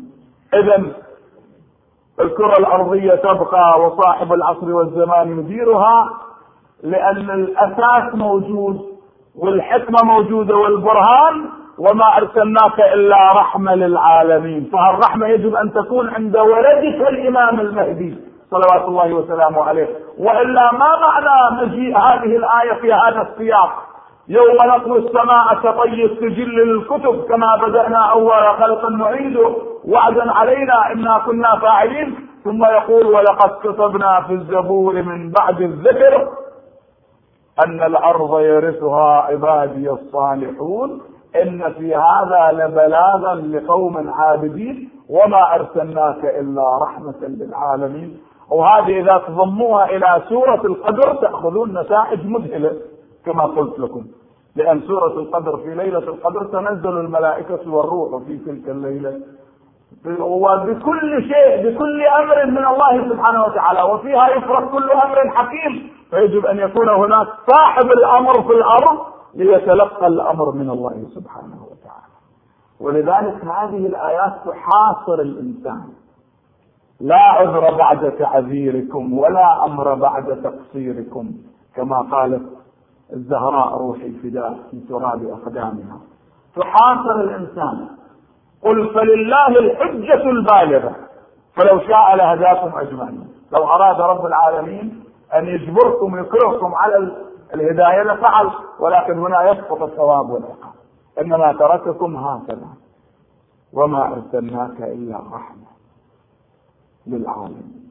إذا 0.53 0.83
الكرة 2.21 2.57
الأرضية 2.59 3.15
تبقى 3.15 3.79
وصاحب 3.81 4.33
العصر 4.33 4.73
والزمان 4.73 5.39
يديرها 5.39 6.09
لأن 6.83 7.29
الأساس 7.29 8.15
موجود 8.15 8.81
والحكمة 9.35 9.97
موجودة 10.03 10.55
والبرهان 10.55 11.49
وما 11.79 12.17
أرسلناك 12.17 12.79
إلا 12.93 13.31
رحمة 13.31 13.75
للعالمين. 13.75 14.69
فالرحمة 14.73 15.27
يجب 15.27 15.55
أن 15.55 15.73
تكون 15.73 16.09
عند 16.09 16.37
ولدك 16.37 17.07
الإمام 17.09 17.59
المهدي 17.59 18.15
صلوات 18.51 18.87
الله 18.87 19.13
وسلامه 19.13 19.63
عليه. 19.63 19.87
وإلا 20.19 20.71
ما 20.71 20.89
معنى 21.01 21.61
مجيء 21.65 21.97
هذه 21.97 22.35
الآية 22.35 22.73
في 22.81 22.93
هذا 22.93 23.21
السياق؟ 23.31 23.71
يوم 24.27 24.55
نطوي 24.75 24.99
السماء 24.99 25.55
كطي 25.63 26.05
السجل 26.05 26.49
للكتب 26.49 27.23
كما 27.29 27.55
بدأنا 27.67 27.97
أول 28.11 28.43
خلق 28.59 28.89
نعيده 28.89 29.55
وعدا 29.85 30.31
علينا 30.31 30.91
إنا 30.91 31.21
كنا 31.25 31.59
فاعلين. 31.61 32.27
ثم 32.43 32.63
يقول 32.65 33.05
ولقد 33.05 33.49
كتبنا 33.63 34.21
في 34.27 34.33
الزبور 34.33 34.93
من 34.93 35.31
بعد 35.31 35.61
الذكر 35.61 36.27
أن 37.65 37.83
الأرض 37.83 38.39
يرثها 38.39 39.21
عبادي 39.21 39.89
الصالحون 39.91 41.01
إن 41.41 41.73
في 41.73 41.95
هذا 41.95 42.51
لبلاغا 42.51 43.35
لقوم 43.35 44.09
عابدين 44.09 44.89
وما 45.09 45.55
أرسلناك 45.55 46.25
إلا 46.25 46.77
رحمة 46.83 47.21
للعالمين. 47.21 48.19
وهذه 48.51 48.99
إذا 48.99 49.21
تضموها 49.27 49.85
إلى 49.85 50.21
سورة 50.29 50.61
القدر 50.65 51.13
تأخذون 51.13 51.79
نتائج 51.79 52.25
مذهلة 52.25 52.71
كما 53.25 53.43
قلت 53.43 53.79
لكم. 53.79 54.05
لأن 54.55 54.81
سورة 54.81 55.19
القدر 55.19 55.57
في 55.57 55.75
ليلة 55.75 55.99
القدر 55.99 56.45
تنزل 56.45 56.97
الملائكة 56.97 57.73
والروح 57.73 58.23
في 58.23 58.37
تلك 58.37 58.69
الليلة. 58.69 59.19
وبكل 60.19 61.23
شيء 61.23 61.69
بكل 61.69 62.01
أمر 62.01 62.45
من 62.45 62.65
الله 62.65 63.09
سبحانه 63.09 63.43
وتعالى 63.43 63.81
وفيها 63.81 64.27
يفرق 64.29 64.71
كل 64.71 64.91
أمر 64.91 65.29
حكيم 65.29 65.91
فيجب 66.09 66.45
أن 66.45 66.57
يكون 66.57 66.89
هناك 66.89 67.27
صاحب 67.51 67.85
الأمر 67.85 68.33
في 68.43 68.53
الأرض 68.53 68.99
ليتلقى 69.35 70.07
الأمر 70.07 70.51
من 70.51 70.69
الله 70.69 71.03
سبحانه 71.15 71.63
وتعالى. 71.63 72.11
ولذلك 72.79 73.45
هذه 73.45 73.85
الآيات 73.87 74.33
تحاصر 74.45 75.21
الإنسان. 75.21 75.83
لا 76.99 77.19
عذر 77.21 77.77
بعد 77.77 78.11
تعذيركم 78.11 79.17
ولا 79.17 79.65
أمر 79.65 79.93
بعد 79.93 80.41
تقصيركم 80.41 81.31
كما 81.75 82.01
قالت 82.01 82.49
الزهراء 83.13 83.77
روحي 83.77 84.05
الفداء 84.05 84.57
في 84.71 84.79
تراب 84.89 85.23
أقدامها. 85.23 85.97
تحاصر 86.55 87.15
الإنسان. 87.15 87.87
قل 88.63 88.93
فلله 88.93 89.47
الحجة 89.47 90.29
البالغة. 90.29 90.95
فلو 91.55 91.79
شاء 91.79 92.15
لهداكم 92.15 92.79
أجمعين. 92.79 93.27
لو 93.51 93.63
أراد 93.63 94.01
رب 94.01 94.25
العالمين 94.25 95.03
أن 95.33 95.45
يجبركم 95.45 96.13
ويكرهكم 96.13 96.75
على 96.75 97.15
الهداية 97.53 98.03
لفعل 98.03 98.49
ولكن 98.79 99.19
هنا 99.19 99.51
يسقط 99.51 99.81
الثواب 99.81 100.29
والعقاب. 100.29 100.73
إنما 101.21 101.53
ترككم 101.53 102.15
هكذا. 102.15 102.67
وما 103.73 104.13
أرسلناك 104.13 104.81
إلا 104.81 105.17
رحمة 105.17 105.67
للعالمين. 107.07 107.81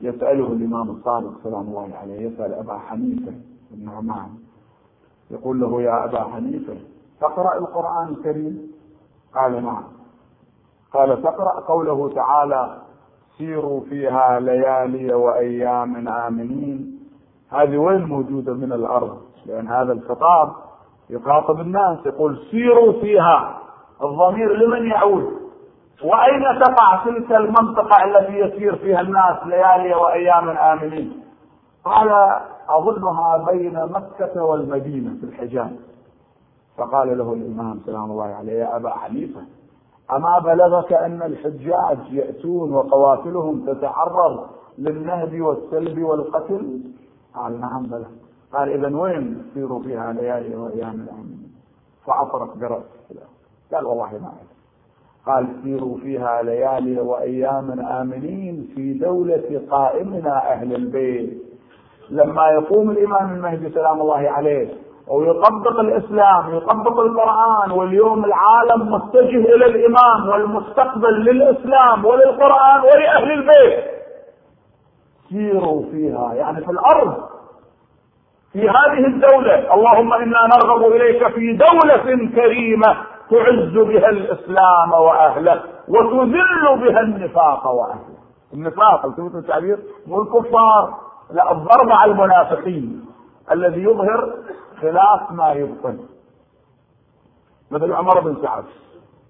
يسأله 0.00 0.46
الإمام 0.46 0.90
الصادق 0.90 1.32
سلام 1.44 1.60
الله 1.60 1.90
عليه 2.02 2.20
يسأل 2.20 2.54
أبا 2.54 2.78
حنيفة 2.78 3.32
النعمان 3.74 4.28
يقول 5.30 5.60
له 5.60 5.82
يا 5.82 6.04
أبا 6.04 6.24
حنيفة 6.24 6.76
تقرأ 7.20 7.58
القرآن 7.58 8.08
الكريم؟ 8.08 8.72
قال 9.36 9.64
نعم. 9.64 9.82
قال 10.94 11.22
تقرأ 11.22 11.60
قوله 11.60 12.14
تعالى 12.14 12.78
سيروا 13.38 13.80
فيها 13.80 14.40
ليالي 14.40 15.14
وأيام 15.14 16.08
آمنين. 16.08 16.98
هذه 17.52 17.76
وين 17.76 18.04
موجودة 18.04 18.52
من 18.52 18.72
الأرض؟ 18.72 19.18
لأن 19.46 19.68
هذا 19.68 19.92
الخطاب 19.92 20.52
يخاطب 21.10 21.60
الناس 21.60 22.06
يقول 22.06 22.38
سيروا 22.50 22.92
فيها. 22.92 23.58
الضمير 24.02 24.52
لمن 24.56 24.86
يعود؟ 24.86 25.32
وأين 26.04 26.60
تقع 26.60 27.04
تلك 27.04 27.32
المنطقة 27.32 28.04
التي 28.04 28.32
يسير 28.32 28.76
فيها 28.76 29.00
الناس 29.00 29.46
ليالي 29.46 29.94
وأيام 29.94 30.48
آمنين؟ 30.48 31.22
قال 31.84 32.08
أظنها 32.68 33.44
بين 33.50 33.80
مكة 33.92 34.44
والمدينة 34.44 35.10
في 35.20 35.26
الحجاز. 35.26 35.95
فقال 36.76 37.18
له 37.18 37.32
الإمام 37.32 37.80
سلام 37.86 38.10
الله 38.10 38.24
عليه 38.24 38.52
يا 38.52 38.76
أبا 38.76 38.90
حنيفة 38.90 39.40
أما 40.12 40.38
بلغك 40.38 40.92
أن 40.92 41.22
الحجاج 41.22 41.98
يأتون 42.12 42.72
وقوافلهم 42.72 43.66
تتعرض 43.66 44.46
للنهب 44.78 45.40
والسلب 45.40 46.02
والقتل؟ 46.02 46.80
قال 47.34 47.60
نعم 47.60 47.82
بلى. 47.82 48.06
قال 48.52 48.68
إذا 48.72 48.96
وين 48.96 49.42
تسيروا 49.50 49.82
فيها 49.82 50.12
ليالي 50.12 50.56
وأيام 50.56 50.94
الآمنين 50.94 51.52
فعصرت 52.06 52.56
برأسه 52.56 53.26
قال 53.74 53.86
والله 53.86 54.10
ما 54.18 54.26
أعرف 54.26 54.56
قال 55.26 55.46
سيروا 55.62 55.98
فيها 55.98 56.42
ليالي 56.42 57.00
وأيام 57.00 57.80
آمنين 57.80 58.68
في 58.74 58.92
دولة 58.94 59.62
قائمنا 59.70 60.52
أهل 60.52 60.74
البيت. 60.74 61.42
لما 62.10 62.48
يقوم 62.50 62.90
الإمام 62.90 63.34
المهدي 63.34 63.70
سلام 63.70 64.00
الله 64.00 64.28
عليه 64.30 64.85
ويطبق 65.10 65.80
الإسلام 65.80 66.54
يطبق 66.56 67.00
القرآن 67.00 67.70
واليوم 67.70 68.24
العالم 68.24 68.92
متجه 68.92 69.54
إلى 69.54 69.66
الإمام 69.66 70.28
والمستقبل 70.28 71.14
للإسلام 71.24 72.04
وللقرآن 72.04 72.80
ولأهل 72.80 73.32
البيت. 73.32 73.84
سيروا 75.28 75.82
فيها 75.90 76.34
يعني 76.34 76.64
في 76.64 76.70
الأرض 76.70 77.14
في 78.52 78.68
هذه 78.68 79.06
الدولة. 79.06 79.74
اللهم 79.74 80.12
إنا 80.12 80.38
نرغب 80.56 80.92
إليك 80.92 81.28
في 81.34 81.52
دولة 81.56 82.28
كريمة 82.34 82.96
تعز 83.30 83.72
بها 83.72 84.08
الإسلام 84.08 84.92
وأهله 84.92 85.60
وتذل 85.88 86.78
بها 86.80 87.00
النفاق 87.00 87.66
وأهله. 87.66 88.16
النفاق 88.54 89.06
التفت 89.06 89.34
التعبير؟ 89.34 89.78
مو 90.06 90.22
الكفار 90.22 90.94
لا 91.30 91.52
الضرب 91.52 91.90
على 91.90 92.12
المنافقين. 92.12 93.06
الذي 93.52 93.82
يظهر 93.82 94.34
خلاف 94.80 95.32
ما 95.32 95.52
يبطن. 95.52 95.98
مثل 97.70 97.92
عمر 97.92 98.20
بن 98.20 98.42
سعد. 98.42 98.64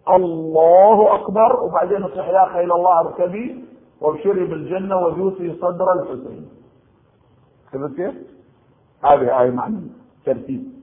الله 0.09 1.15
أكبر 1.15 1.63
وبعدين 1.63 2.05
يصيح 2.05 2.29
يا 2.29 2.49
خيل 2.53 2.73
الله 2.73 3.01
اركبي 3.01 3.65
وأبشري 4.01 4.45
بالجنة 4.45 4.97
وجوسي 4.97 5.55
صدر 5.61 5.93
الحسين. 5.93 6.49
فهمت 7.73 7.97
كيف؟ 7.97 8.15
هذه 9.05 9.41
آية 9.41 9.51
معنى 9.51 9.81
ترتيب. 10.25 10.77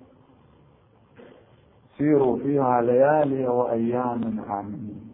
سيروا 1.98 2.38
فيها 2.38 2.82
ليالي 2.82 3.48
وأيام 3.48 4.40
آمنين 4.50 5.14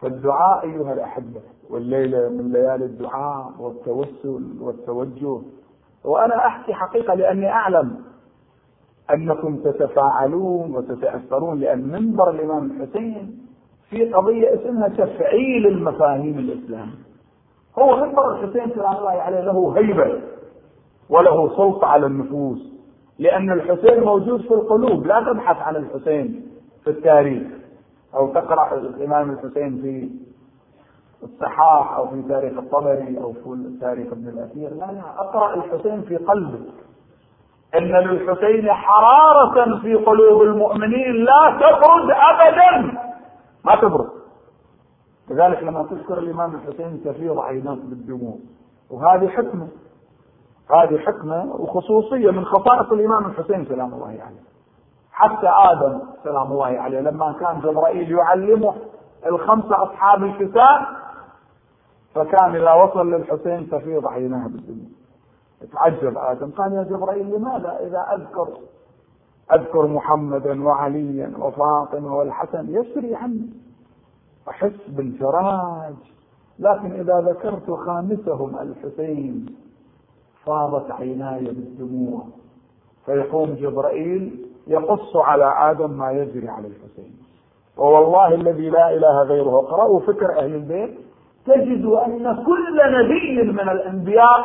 فالدعاء 0.00 0.64
أيها 0.64 0.92
الأحبة 0.92 1.40
والليلة 1.70 2.28
من 2.28 2.52
ليالي 2.52 2.84
الدعاء 2.84 3.52
والتوسل 3.58 4.56
والتوجه. 4.60 5.40
وأنا 6.04 6.46
أحكي 6.46 6.74
حقيقة 6.74 7.14
لأني 7.14 7.48
أعلم 7.48 8.04
أنكم 9.14 9.56
تتفاعلون 9.56 10.76
وتتأثرون 10.76 11.60
لأن 11.60 11.88
منبر 11.88 12.30
الإمام 12.30 12.70
الحسين 12.70 13.38
في 13.90 14.12
قضية 14.12 14.54
اسمها 14.54 14.88
تفعيل 14.88 15.66
المفاهيم 15.66 16.38
الإسلامية 16.38 17.08
هو 17.78 17.96
منبر 18.06 18.32
الحسين 18.34 18.74
سلام 18.74 18.96
الله 18.96 19.10
عليه 19.10 19.40
له 19.40 19.74
هيبة 19.78 20.20
وله 21.10 21.56
سلطة 21.56 21.86
على 21.86 22.06
النفوس 22.06 22.72
لأن 23.18 23.50
الحسين 23.52 24.04
موجود 24.04 24.40
في 24.40 24.50
القلوب 24.54 25.06
لا 25.06 25.20
تبحث 25.32 25.56
عن 25.56 25.76
الحسين 25.76 26.46
في 26.84 26.90
التاريخ. 26.90 27.46
أو 28.14 28.32
تقرأ 28.32 28.74
الإمام 28.74 29.30
الحسين 29.30 29.82
في 29.82 30.08
الصحاح 31.22 31.92
أو 31.96 32.06
في 32.08 32.22
تاريخ 32.28 32.58
الطبري 32.58 33.18
أو 33.18 33.32
في 33.32 33.78
تاريخ 33.80 34.12
ابن 34.12 34.28
الأثير 34.28 34.70
لا 34.70 34.92
لا 34.92 35.20
أقرأ 35.20 35.54
الحسين 35.54 36.02
في 36.02 36.16
قلبك 36.16 36.72
إن 37.74 37.82
للحسين 37.82 38.72
حرارة 38.72 39.78
في 39.80 39.94
قلوب 39.94 40.42
المؤمنين 40.42 41.12
لا 41.24 41.58
تبرد 41.60 42.10
ابدا. 42.10 42.98
ما 43.64 43.76
تبرد 43.76 44.08
لذلك 45.30 45.62
لما 45.62 45.82
تذكر 45.82 46.18
الإمام 46.18 46.54
الحسين 46.54 47.02
تفيض 47.04 47.38
عيناك 47.38 47.78
بالدموع. 47.78 48.34
وهذه 48.90 49.28
حكمة. 49.28 49.68
هذه 50.70 50.98
حكمة 50.98 51.44
وخصوصية 51.58 52.30
من 52.30 52.44
خصائص 52.44 52.92
الإمام 52.92 53.26
الحسين 53.26 53.64
سلام 53.64 53.94
الله 53.94 54.06
عليه. 54.06 54.48
حتى 55.12 55.48
آدم 55.48 56.00
سلام 56.24 56.52
الله 56.52 56.66
عليه 56.80 57.00
لما 57.00 57.32
كان 57.40 57.60
جبرائيل 57.60 58.12
يعلمه 58.12 58.74
الخمسة 59.26 59.82
أصحاب 59.82 60.24
الكتاب 60.24 60.86
فكان 62.14 62.56
إذا 62.56 62.72
وصل 62.72 63.10
للحسين 63.10 63.70
تفيض 63.70 64.06
عيناه 64.06 64.46
بالدموع. 64.46 64.88
تعجب 65.72 66.18
آدم. 66.18 66.50
قال 66.50 66.72
يا 66.72 66.82
جبرائيل 66.82 67.34
لماذا 67.34 67.78
إذا 67.86 68.06
أذكر 68.14 68.48
أذكر 69.52 69.86
محمدا 69.86 70.64
وعليا 70.64 71.32
وفاطمة 71.38 72.16
والحسن؟ 72.16 72.66
يسري 72.68 73.14
عني. 73.14 73.50
أحس 74.48 74.88
بالفراج. 74.88 75.94
لكن 76.58 76.92
إذا 76.92 77.20
ذكرت 77.20 77.70
خامسهم 77.70 78.58
الحسين 78.58 79.46
فاضت 80.44 80.90
عيناي 80.90 81.44
بالدموع. 81.44 82.22
فيقوم 83.06 83.50
جبرائيل 83.50 84.46
يقص 84.66 85.16
على 85.16 85.70
آدم 85.70 85.90
ما 85.90 86.10
يجري 86.12 86.48
على 86.48 86.66
الحسين. 86.66 87.16
ووالله 87.76 88.34
الذي 88.34 88.70
لا 88.70 88.94
إله 88.94 89.22
غيره. 89.22 89.58
اقرأوا 89.58 90.00
فكر 90.00 90.38
أهل 90.38 90.54
البيت. 90.54 90.98
تجد 91.46 91.84
أن 91.84 92.44
كل 92.46 92.76
نبي 92.76 93.52
من 93.52 93.68
الأنبياء 93.68 94.44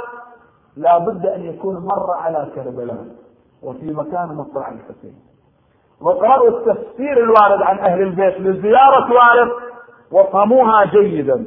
لا 0.77 0.97
بد 0.97 1.25
أن 1.25 1.45
يكون 1.45 1.75
مر 1.75 2.12
على 2.17 2.47
كربلاء 2.55 3.05
وفي 3.63 3.91
مكان 3.91 4.36
مطلع 4.36 4.67
الحسين 4.67 5.15
واقرأوا 6.01 6.49
التفسير 6.49 7.23
الوارد 7.23 7.62
عن 7.62 7.79
أهل 7.79 8.01
البيت 8.01 8.39
لزيارة 8.39 9.13
والد 9.13 9.51
وافهموها 10.12 10.86
جيدا. 10.86 11.45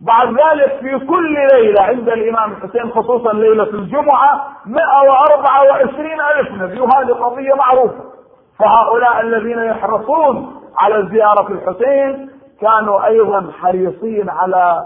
بعد 0.00 0.28
ذلك 0.28 0.78
في 0.80 1.06
كل 1.06 1.34
ليلة 1.52 1.82
عند 1.82 2.08
الإمام 2.08 2.52
الحسين 2.52 2.90
خصوصا 2.90 3.32
ليلة 3.32 3.64
الجمعة 3.64 4.46
124 4.66 6.06
ألف 6.20 6.50
نبي 6.62 6.80
وهذه 6.80 7.12
قضية 7.12 7.54
معروفة. 7.54 8.04
فهؤلاء 8.58 9.20
الذين 9.20 9.58
يحرصون 9.58 10.60
على 10.76 11.08
زيارة 11.10 11.48
الحسين 11.48 12.30
كانوا 12.60 13.06
أيضا 13.06 13.50
حريصين 13.52 14.30
على 14.30 14.84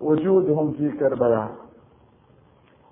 وجودهم 0.00 0.72
في 0.72 0.90
كربلاء. 0.90 1.48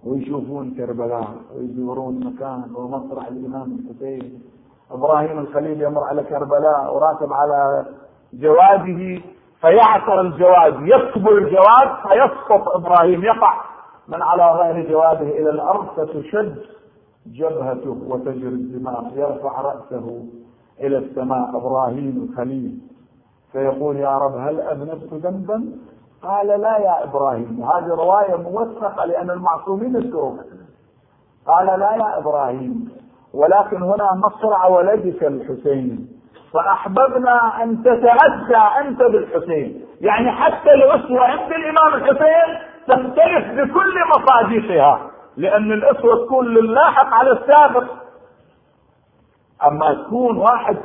ويشوفون 0.05 0.75
كربلاء 0.75 1.29
ويزورون 1.55 2.27
مكان 2.27 2.75
ومسرح 2.75 3.27
الإمام 3.27 3.79
الحسين. 3.79 4.43
إبراهيم 4.91 5.39
الخليل 5.39 5.83
يمر 5.83 6.05
على 6.05 6.23
كربلاء 6.23 6.95
وراكب 6.95 7.33
على 7.33 7.87
جواده 8.33 9.23
فيعثر 9.61 10.21
الجواد. 10.21 10.75
يكتب 10.83 11.29
الجواد 11.29 11.89
فيسقط 12.03 12.69
إبراهيم. 12.69 13.25
يقع 13.25 13.55
من 14.09 14.23
على 14.23 14.53
غير 14.53 14.91
جواده 14.91 15.29
إلى 15.29 15.51
الأرض 15.51 15.87
فتشد 15.97 16.59
جبهته 17.27 17.97
وتجري 18.09 18.49
الدماء. 18.49 19.13
يرفع 19.17 19.61
رأسه 19.61 20.25
إلى 20.81 20.99
السماء 20.99 21.57
إبراهيم 21.57 22.29
الخليل. 22.31 22.79
فيقول 23.53 23.97
يا 23.97 24.19
رب 24.19 24.37
هل 24.37 24.61
أذنبت 24.61 25.15
ذنبا؟ 25.15 25.73
قال 26.23 26.47
لا 26.47 26.79
يا 26.79 27.05
إبراهيم 27.05 27.61
وهذه 27.61 27.87
رواية 27.87 28.37
موثقة 28.37 29.05
لأن 29.05 29.31
المعصومين 29.31 29.95
يذكرون 29.97 30.41
قال 31.47 31.67
لا 31.81 31.93
يا 31.93 32.19
إبراهيم 32.19 32.89
ولكن 33.35 33.83
هنا 33.83 34.09
مصرع 34.15 34.67
ولدك 34.67 35.25
الحسين. 35.25 36.09
فأحببنا 36.55 37.63
أن 37.63 37.83
تتاتى 37.83 38.63
أنت 38.81 38.99
بالحسين. 38.99 39.85
يعني 40.01 40.33
حتى 40.33 40.71
الأسوة 40.75 41.21
عند 41.25 41.53
الإمام 41.53 41.95
الحسين 41.95 42.59
تختلف 42.89 43.47
بكل 43.53 43.95
مصادقها 44.17 45.11
لأن 45.37 45.73
الأسوة 45.73 46.27
تكون 46.27 46.47
للاحق 46.47 47.15
على 47.15 47.31
السابق. 47.33 47.85
أما 49.67 49.95
تكون 49.95 50.39
واحد 50.39 50.77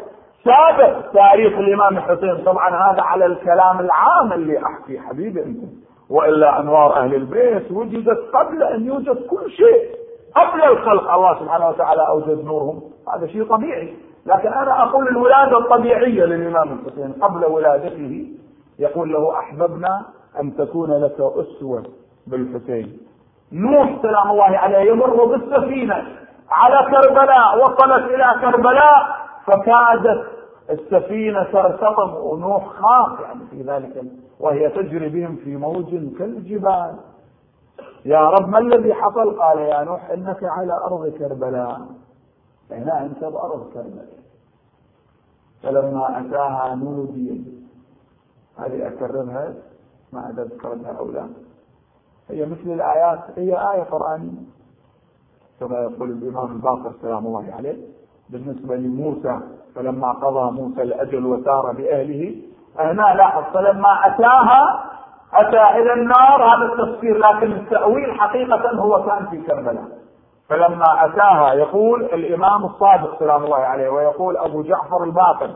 سابق 0.44 1.12
تاريخ 1.14 1.58
الإمام 1.58 1.98
الحسين. 1.98 2.44
طبعا 2.46 2.70
هذا 2.70 3.02
على 3.02 3.26
الكلام 3.26 3.80
العام 3.80 4.34
اللي 4.34 4.66
أحكي 4.66 5.00
حبيبي 5.00 5.44
أنت. 5.44 5.64
وإلا 6.10 6.60
أنوار 6.60 6.96
أهل 6.96 7.16
البيت 7.16 7.72
وجدت 7.72 8.20
قبل 8.34 8.64
أن 8.64 8.86
يوجد 8.86 9.28
كل 9.28 9.52
شيء. 9.52 9.90
قبل 10.36 10.64
الخلق. 10.64 11.12
الله 11.12 11.40
سبحانه 11.40 11.70
وتعالى 11.70 12.08
أوجد 12.08 12.46
نورهم. 12.46 12.82
هذا 13.16 13.28
شيء 13.28 13.44
طبيعي. 13.44 13.94
لكن 14.26 14.54
أنا 14.54 14.84
أقول 14.84 15.08
الولادة 15.08 15.58
الطبيعية 15.58 16.26
للإمام 16.26 16.80
الحسين 16.80 17.14
قبل 17.22 17.46
ولادته. 17.46 18.28
يقول 18.80 19.14
له 19.14 19.40
أحببنا 19.40 20.06
أن 20.40 20.56
تكون 20.56 21.04
لك 21.04 21.16
أسوة 21.20 21.84
بالحسين. 22.28 22.98
نوح 23.52 24.02
سلام 24.02 24.32
الله 24.32 24.58
عليه 24.58 24.92
يمر 24.92 25.26
بالسفينة 25.26 26.04
على 26.52 26.92
كربلاء. 26.92 27.58
وصلت 27.58 28.12
إلى 28.12 28.36
كربلاء. 28.42 29.24
فكادت 29.46 30.28
السفينة 30.70 31.44
ترتطم 31.44 32.14
ونوح 32.16 32.68
خاف 32.68 33.20
يعني 33.20 33.48
في 33.50 33.62
ذلك 33.62 34.04
وهي 34.40 34.70
تجري 34.70 35.10
بهم 35.10 35.36
في 35.36 35.56
موج 35.56 35.90
كالجبال. 36.18 36.96
يا 38.06 38.30
رب 38.30 38.50
ما 38.50 38.58
الذي 38.58 38.94
حصل؟ 38.94 39.40
قال 39.40 39.60
يا 39.60 39.84
نوح 39.84 40.10
إنك 40.10 40.44
على 40.44 40.74
أرض 40.74 41.08
كربلاء. 41.08 41.82
هنا 42.72 43.06
أنت 43.06 43.24
بأرض 43.24 43.74
كربلاء؟ 43.74 44.08
فلما 45.64 46.20
أتاها 46.20 46.76
نودي. 46.76 47.44
هذه 48.58 48.88
أكررها 48.88 49.54
ما 50.14 50.30
أدري 50.30 50.46
ذكرتها 50.46 50.92
أو 50.92 51.12
لا. 51.12 51.30
هي 52.30 52.46
مثل 52.46 52.66
الآيات 52.66 53.20
هي 53.36 53.72
آية 53.72 53.84
قرآنية. 53.84 54.42
كما 55.60 55.80
يقول 55.80 56.12
الإمام 56.12 56.52
الباقر 56.52 56.94
سلام 57.02 57.26
الله 57.26 57.54
عليه 57.54 57.93
بالنسبة 58.30 58.76
لموسى 58.76 59.40
فلما 59.76 60.12
قضى 60.12 60.52
موسى 60.62 60.82
الأجل 60.82 61.26
وسار 61.26 61.72
بأهله 61.78 62.36
هنا 62.80 63.14
لاحظ 63.18 63.44
فلما 63.54 64.08
أتاها 64.08 64.84
أتى 65.34 65.80
إلى 65.82 65.94
النار 65.94 66.44
هذا 66.44 66.66
التفسير 66.74 67.18
لكن 67.18 67.52
التأويل 67.52 68.20
حقيقة 68.20 68.72
هو 68.76 69.04
كان 69.04 69.26
في 69.26 69.38
كربلاء. 69.42 69.84
فلما 70.50 71.06
أتاها 71.06 71.54
يقول 71.54 72.02
الإمام 72.04 72.66
الصادق 72.66 73.20
سلام 73.20 73.44
الله 73.44 73.58
عليه 73.58 73.90
ويقول 73.90 74.38
أبو 74.38 74.62
جعفر 74.62 75.04
الباقر 75.04 75.50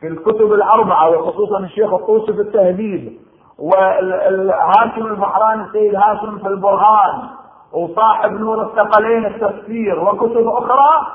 في 0.00 0.06
الكتب 0.06 0.52
الأربعة 0.52 1.10
وخصوصا 1.18 1.58
الشيخ 1.58 1.92
الطوسي 1.94 2.32
في 2.32 2.40
التهذيب 2.40 3.18
وهاشم 3.58 5.06
البحراني 5.06 5.62
السيد 5.62 5.94
هاشم 5.94 6.38
في 6.38 6.46
البرهان 6.48 7.22
وصاحب 7.72 8.30
نور 8.32 8.62
الثقلين 8.62 9.26
التفسير 9.26 10.00
وكتب 10.04 10.46
أخرى 10.48 11.06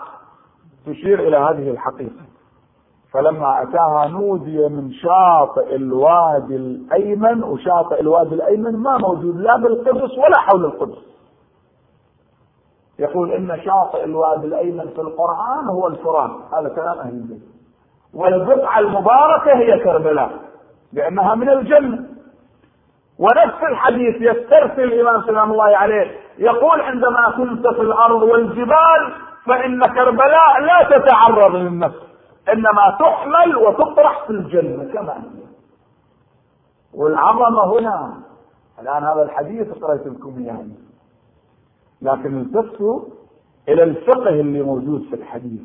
تشير 0.85 1.19
إلى 1.19 1.37
هذه 1.37 1.69
الحقيقة. 1.69 2.21
فلما 3.13 3.63
أتاها 3.63 4.07
نودي 4.07 4.67
من 4.69 4.91
شاطئ 4.91 5.75
الوادي 5.75 6.55
الأيمن 6.55 7.43
وشاطئ 7.43 8.01
الوادي 8.01 8.35
الأيمن 8.35 8.75
ما 8.77 8.97
موجود 8.97 9.35
لا 9.35 9.57
بالقدس 9.57 10.17
ولا 10.17 10.37
حول 10.37 10.65
القدس. 10.65 11.13
يقول 12.99 13.31
إن 13.31 13.61
شاطئ 13.65 14.03
الوادي 14.03 14.47
الأيمن 14.47 14.89
في 14.95 15.01
القرآن 15.01 15.67
هو 15.67 15.87
الفرات 15.87 16.31
هذا 16.53 16.69
كلام 16.69 16.99
أهل 16.99 17.13
البيت. 17.13 17.43
والبقعة 18.13 18.79
المباركة 18.79 19.53
هي 19.53 19.79
كربلاء 19.83 20.31
لأنها 20.93 21.35
من 21.35 21.49
الجنة. 21.49 22.13
ونفس 23.19 23.63
الحديث 23.71 24.15
يسترسل 24.15 24.83
الإمام 24.83 25.21
سلام 25.21 25.51
الله 25.51 25.77
عليه 25.77 26.11
يقول 26.37 26.81
عندما 26.81 27.29
كنت 27.37 27.67
في 27.67 27.81
الأرض 27.81 28.21
والجبال 28.21 29.13
فإن 29.45 29.81
كربلاء 29.81 30.59
لا 30.61 30.97
تتعرض 30.97 31.55
للنفس 31.55 31.99
إنما 32.53 32.97
تحمل 32.99 33.55
وتطرح 33.55 34.23
في 34.25 34.29
الجنة 34.29 34.93
كما 34.93 35.13
هي. 35.13 35.43
والعظمة 36.93 37.79
هنا 37.79 38.13
الآن 38.81 39.03
هذا 39.03 39.23
الحديث 39.23 39.71
قرأت 39.71 40.07
لكم 40.07 40.43
يعني 40.45 40.73
لكن 42.01 42.41
التفتوا 42.41 42.99
إلى 43.69 43.83
الفقه 43.83 44.29
اللي 44.29 44.61
موجود 44.61 45.01
في 45.09 45.15
الحديث. 45.15 45.61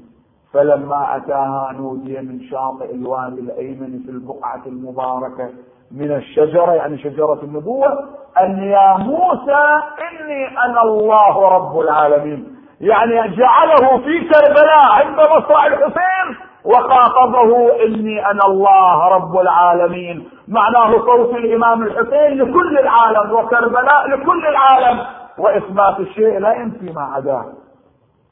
فلما 0.53 1.17
أتاها 1.17 1.73
نودي 1.73 2.21
من 2.21 2.41
شاطئ 2.41 2.95
الوادي 2.95 3.41
الأيمن 3.41 3.99
في 4.07 4.11
البقعة 4.11 4.62
المباركة 4.67 5.51
من 5.91 6.17
الشجرة 6.17 6.73
يعني 6.73 6.99
شجرة 6.99 7.38
النبوة 7.43 8.09
أن 8.41 8.59
يا 8.59 8.97
موسى 8.97 9.81
إني 10.11 10.49
أنا 10.64 10.83
الله 10.83 11.49
رب 11.49 11.81
العالمين. 11.81 12.58
يعني 12.81 13.37
جعله 13.37 13.99
في 13.99 14.29
كربلاء 14.29 14.88
عند 14.93 15.21
مصرع 15.21 15.67
الحسين 15.67 16.37
وخاطبه 16.64 17.83
إني 17.85 18.27
أنا 18.31 18.47
الله 18.47 19.09
رب 19.09 19.37
العالمين. 19.37 20.29
معناه 20.49 20.91
صوت 20.99 21.35
الإمام 21.35 21.83
الحسين 21.83 22.38
لكل 22.38 22.79
العالم 22.79 23.33
وكربلاء 23.33 24.09
لكل 24.09 24.47
العالم 24.47 25.07
وإثبات 25.38 26.01
الشيء 26.01 26.38
لا 26.38 26.53
ينفي 26.55 26.93
ما 26.93 27.03
عداه. 27.03 27.45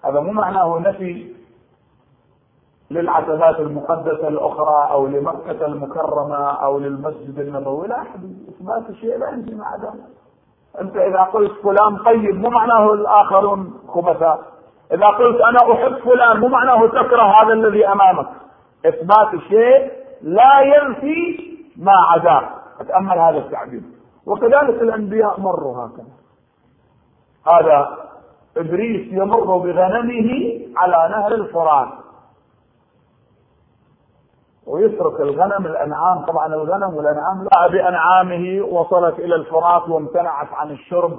هذا 0.05 0.21
مو 0.21 0.33
معناه 0.33 0.79
نفي 0.79 1.35
للعتبات 2.91 3.61
المقدسة 3.61 4.29
الأخرى 4.29 4.89
أو 4.91 5.07
لمكة 5.07 5.67
المكرمة 5.67 6.37
أو 6.51 6.79
للمسجد 6.79 7.39
النبوي 7.39 7.89
لا 7.89 7.97
أحد. 8.03 8.37
إثبات 8.49 8.91
الشيء 8.91 9.19
لا 9.19 9.29
يمكن 9.31 9.57
مع 9.59 9.77
ذلك 9.77 10.05
أنت 10.81 10.97
إذا 10.97 11.23
قلت 11.23 11.53
فلان 11.63 11.97
طيب 12.05 12.35
مو 12.35 12.51
معناه 12.51 12.93
الآخرون 12.93 13.75
خبثاء. 13.89 14.41
إذا 14.93 15.07
قلت 15.07 15.41
أنا 15.41 15.73
أحب 15.73 15.97
فلان 15.97 16.41
مو 16.41 16.49
معناه 16.49 16.87
تكره 16.87 17.23
هذا 17.23 17.53
الذي 17.53 17.89
أمامك. 17.89 18.27
إثبات 18.87 19.35
الشيء 19.35 19.93
لا 20.23 20.61
ينفي 20.61 21.47
ما 21.77 21.93
عداه. 22.13 22.49
أتأمل 22.81 23.19
هذا 23.19 23.39
التعبير. 23.39 23.83
وكذلك 24.27 24.83
الأنبياء 24.83 25.41
مروا 25.41 25.87
هكذا. 25.87 26.17
هذا 27.47 27.99
إبليس 28.57 29.13
يمر 29.13 29.57
بغنمه 29.57 30.61
على 30.77 31.09
نهر 31.11 31.35
الفرات. 31.35 31.89
ويترك 34.67 35.21
الغنم 35.21 35.67
الأنعام 35.67 36.25
طبعا 36.27 36.47
الغنم 36.47 36.95
والأنعام 36.95 37.43
لا 37.43 37.67
بأنعامه 37.73 38.65
وصلت 38.67 39.19
إلى 39.19 39.35
الفرات 39.35 39.89
وامتنعت 39.89 40.53
عن 40.53 40.71
الشرب. 40.71 41.19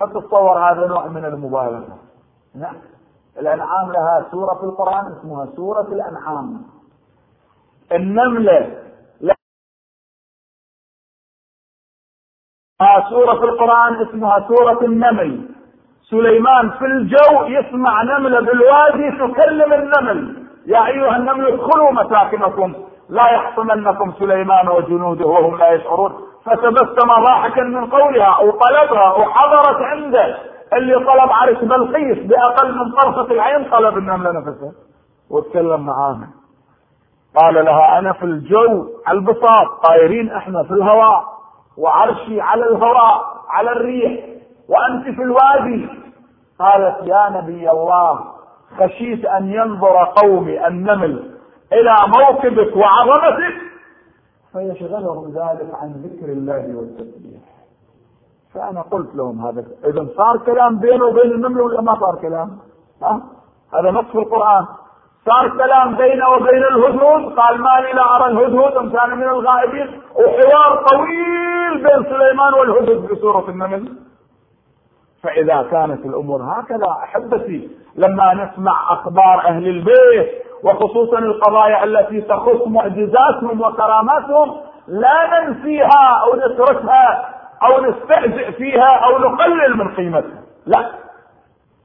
فتصور 0.00 0.58
هذا 0.70 0.86
نوع 0.86 1.06
من 1.06 1.24
المبالغة. 1.24 1.98
نعم. 2.54 2.76
الأنعام 3.38 3.92
لها 3.92 4.26
سورة 4.30 4.54
في 4.54 4.64
القرآن 4.64 5.12
اسمها 5.12 5.46
سورة 5.56 5.88
الأنعام. 5.88 6.62
النملة 7.92 8.82
لها 9.20 9.36
سورة 13.10 13.38
في 13.38 13.44
القرآن 13.44 14.08
اسمها 14.08 14.48
سورة 14.48 14.84
النمل. 14.84 15.48
سليمان 16.10 16.70
في 16.70 16.84
الجو 16.84 17.44
يسمع 17.44 18.02
نملة 18.02 18.40
بالوادي 18.40 19.10
تكلم 19.10 19.72
النمل. 19.72 20.43
يا 20.66 20.86
أيها 20.86 21.16
النمل 21.16 21.46
ادخلوا 21.52 21.90
مساكنكم 21.92 22.74
لا 23.08 23.30
يحطمنكم 23.30 24.12
سليمان 24.18 24.68
وجنوده 24.68 25.26
وهم 25.26 25.56
لا 25.58 25.72
يشعرون. 25.72 26.12
فتبسم 26.44 27.08
ضاحكا 27.24 27.62
من 27.62 27.90
قولها 27.90 28.38
وطلبها 28.38 29.12
وحضرت 29.12 29.76
عنده. 29.82 30.38
اللي 30.72 30.94
طلب 30.94 31.30
عرش 31.32 31.58
بلقيس 31.58 32.18
بأقل 32.26 32.74
من 32.78 32.92
طرفة 32.92 33.32
العين 33.32 33.70
طلب 33.70 33.98
النملة 33.98 34.30
نفسها 34.32 34.72
وتكلم 35.30 35.86
معاها 35.86 36.28
قال 37.36 37.64
لها 37.64 37.98
أنا 37.98 38.12
في 38.12 38.22
الجو 38.22 38.86
على 39.06 39.18
البساط 39.18 39.66
طايرين 39.88 40.32
إحنا 40.32 40.62
في 40.62 40.70
الهواء 40.70 41.24
وعرشي 41.78 42.40
على 42.40 42.64
الهواء 42.64 43.24
على 43.50 43.72
الريح 43.72 44.24
وأنت 44.68 45.04
في 45.16 45.22
الوادي. 45.22 45.88
قالت 46.60 46.96
يا 47.02 47.28
نبي 47.30 47.70
الله 47.70 48.20
خشيت 48.80 49.24
أن 49.24 49.52
ينظر 49.52 50.04
قومي 50.04 50.66
النمل 50.66 51.30
إلى 51.72 51.96
موكبك 52.18 52.76
وعظمتك. 52.76 53.54
فيشغلهم 54.52 55.28
ذلك 55.28 55.68
عن 55.74 55.92
ذكر 55.92 56.32
الله 56.32 56.76
والتسبيح. 56.76 57.40
فأنا 58.54 58.80
قلت 58.82 59.14
لهم 59.14 59.46
هذا 59.46 59.64
إذا 59.84 60.06
صار 60.16 60.38
كلام 60.38 60.78
بينه 60.78 61.04
وبين 61.04 61.32
النمل 61.32 61.60
ولا 61.60 61.80
ما 61.80 62.00
صار 62.00 62.18
كلام؟ 62.22 62.58
ها؟ 63.02 63.20
هذا 63.74 63.90
نص 63.90 64.04
في 64.04 64.18
القرآن. 64.18 64.66
صار 65.26 65.48
كلام 65.48 65.96
بينه 65.96 66.28
وبين 66.28 66.62
الهدهد؟ 66.62 67.38
قال 67.38 67.60
ما 67.60 67.80
لي 67.80 67.92
لا 67.92 68.16
أرى 68.16 68.26
الهدهد 68.26 68.76
إن 68.76 68.90
كان 68.90 69.18
من 69.18 69.28
الغائبين. 69.28 70.00
وحوار 70.14 70.84
طويل 70.90 71.74
بين 71.74 72.04
سليمان 72.04 72.54
والهدهد 72.54 73.06
في 73.06 73.20
سوره 73.20 73.50
النمل. 73.50 73.92
فإذا 75.22 75.62
كانت 75.70 76.06
الأمور 76.06 76.42
هكذا 76.42 76.90
أحبتي 77.02 77.70
لما 77.96 78.34
نسمع 78.34 78.92
أخبار 78.92 79.42
أهل 79.46 79.68
البيت 79.68 80.44
وخصوصا 80.64 81.18
القضايا 81.18 81.84
التي 81.84 82.20
تخص 82.20 82.66
معجزاتهم 82.66 83.60
وكراماتهم 83.60 84.56
لا 84.88 85.40
ننسيها 85.40 86.20
أو 86.24 86.36
نتركها 86.36 87.30
أو 87.62 87.80
نستهزئ 87.80 88.52
فيها 88.52 89.00
أو 89.04 89.18
نقلل 89.18 89.76
من 89.76 89.94
قيمتها. 89.94 90.42
لا. 90.66 90.90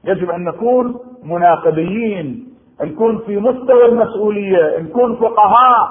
يجب 0.04 0.30
أن 0.30 0.44
نكون 0.44 0.98
مناقبيين 1.24 2.54
نكون 2.82 3.18
في 3.18 3.36
مستوى 3.36 3.84
المسؤولية 3.86 4.78
نكون 4.78 5.16
فقهاء 5.16 5.88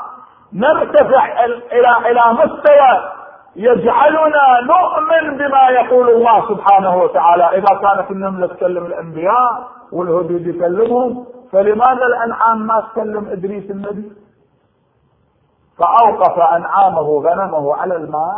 نرتفع 0.54 1.46
إلى 1.46 2.12
إلى 2.12 2.22
مستوى 2.34 3.12
يجعلنا 3.60 4.46
نؤمن 4.72 5.38
بما 5.38 5.70
يقول 5.70 6.10
الله 6.10 6.48
سبحانه 6.48 6.96
وتعالى. 7.04 7.44
إذا 7.44 7.80
كانت 7.82 8.12
النملة 8.12 8.48
تكلم 8.48 8.86
الأنبياء 8.86 9.68
والهدود 9.92 10.48
يكلمهم 10.48 11.26
فلماذا 11.52 12.06
الأنعام 12.06 12.68
ما 12.68 12.84
تكلم 12.92 13.28
إدريس 13.28 13.72
النبي؟ 13.72 14.12
فأوقف 15.78 16.40
أنعامه 16.40 17.22
غنمه 17.22 17.76
على 17.76 17.96
الماء 17.96 18.38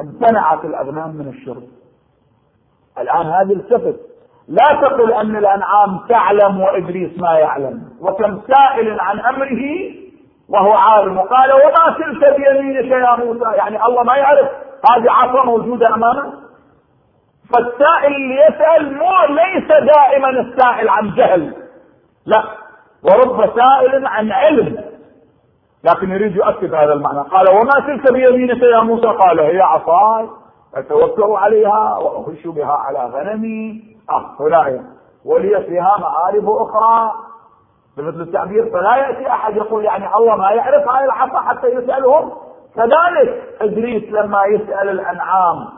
امتنعت 0.00 0.64
الأغنام 0.64 1.10
من 1.10 1.28
الشرب. 1.28 1.62
الآن 2.98 3.26
هذه 3.26 3.52
التفت. 3.52 4.00
لا 4.48 4.80
تقل 4.82 5.12
أن 5.12 5.36
الأنعام 5.36 5.98
تعلم 6.08 6.60
وإبليس 6.60 7.20
ما 7.20 7.38
يعلم. 7.38 7.82
وكم 8.00 8.40
سائل 8.40 9.00
عن 9.00 9.20
أمره 9.20 9.64
وهو 10.48 10.72
عالم. 10.72 11.18
وقال 11.18 11.52
وما 11.52 11.96
تلك 11.98 12.36
بيمينك 12.36 12.90
يا 12.90 13.24
موسى. 13.24 13.56
يعني 13.56 13.84
الله 13.84 14.02
ما 14.02 14.16
يعرف. 14.16 14.48
هذه 14.90 15.10
عصا 15.10 15.44
موجودة 15.44 15.94
أمامه. 15.94 16.32
فالسائل 17.54 18.14
اللي 18.14 18.34
يسأل 18.34 18.98
مو 18.98 19.34
ليس 19.34 19.68
دائما 19.68 20.30
السائل 20.30 20.88
عن 20.88 21.14
جهل. 21.14 21.54
لا. 22.26 22.44
ورب 23.02 23.50
سائل 23.56 24.06
عن 24.06 24.32
علم. 24.32 24.84
لكن 25.84 26.10
يريد 26.10 26.36
يؤكد 26.36 26.74
هذا 26.74 26.92
المعنى. 26.92 27.20
قال 27.20 27.50
وما 27.50 27.86
تلك 27.86 28.12
بيمينك 28.12 28.62
يا 28.62 28.80
موسى. 28.80 29.06
قال 29.06 29.40
هي 29.40 29.60
عصاي. 29.60 30.28
أتوكل 30.74 31.32
عليها 31.32 31.98
وأخش 31.98 32.46
بها 32.46 32.72
على 32.72 32.98
غنمي. 32.98 33.82
آه 34.10 34.36
هنا 34.40 34.84
ولي 35.24 35.64
فيها 35.64 35.96
مآرب 35.98 36.48
أخرى. 36.48 37.12
بمثل 37.96 38.20
التعبير 38.20 38.70
فلا 38.70 38.96
يأتي 38.96 39.28
أحد 39.28 39.56
يقول 39.56 39.84
يعني 39.84 40.16
الله 40.16 40.36
ما 40.36 40.50
يعرف 40.50 40.88
هاي 40.88 41.04
العصا 41.04 41.40
حتى 41.40 41.66
يسألهم. 41.66 42.32
كذلك 42.74 43.56
ادريس 43.60 44.04
لما 44.04 44.44
يسأل 44.44 44.88
الأنعام 44.88 45.68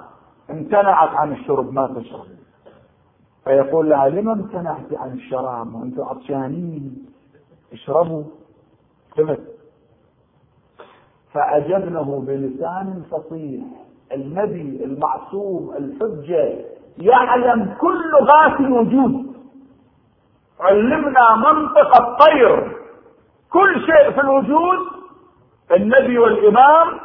امتنعت 0.51 1.09
عن 1.09 1.33
الشرب 1.33 1.73
ما 1.73 1.87
تشرب. 1.87 2.27
فيقول 3.45 3.91
لها 3.91 4.09
لما 4.09 4.33
امتنعت 4.33 4.93
عن 4.93 5.13
الشراب؟ 5.13 5.75
وأنتم 5.75 6.03
عطشانين. 6.03 7.07
اشربوا. 7.73 8.25
فهمت 9.17 9.41
فأجبنه 11.33 12.25
بلسان 12.27 13.03
فصيح. 13.11 13.65
النبي 14.13 14.85
المعصوم 14.85 15.75
الحجة 15.79 16.65
يعلم 16.99 17.75
كل 17.81 18.11
لغات 18.11 18.61
الوجود 18.61 19.26
علمنا 20.61 21.37
منطق 21.37 21.97
الطير. 21.97 22.77
كل 23.53 23.81
شيء 23.81 24.11
في 24.11 24.21
الوجود 24.21 24.79
النبي 25.73 26.19
والإمام 26.19 27.01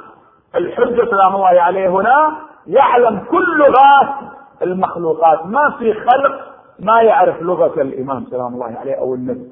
الحجة 0.55 1.05
سلام 1.11 1.35
الله 1.35 1.61
عليه 1.61 1.89
هنا 1.89 2.37
يعلم 2.67 3.19
كل 3.19 3.57
لغات 3.57 4.31
المخلوقات. 4.61 5.45
ما 5.45 5.75
في 5.79 5.93
خلق 5.93 6.51
ما 6.79 7.01
يعرف 7.01 7.41
لغة 7.41 7.81
الإمام 7.81 8.25
سلام 8.25 8.53
الله 8.53 8.77
عليه 8.77 8.95
أو 8.95 9.15
النبي. 9.15 9.49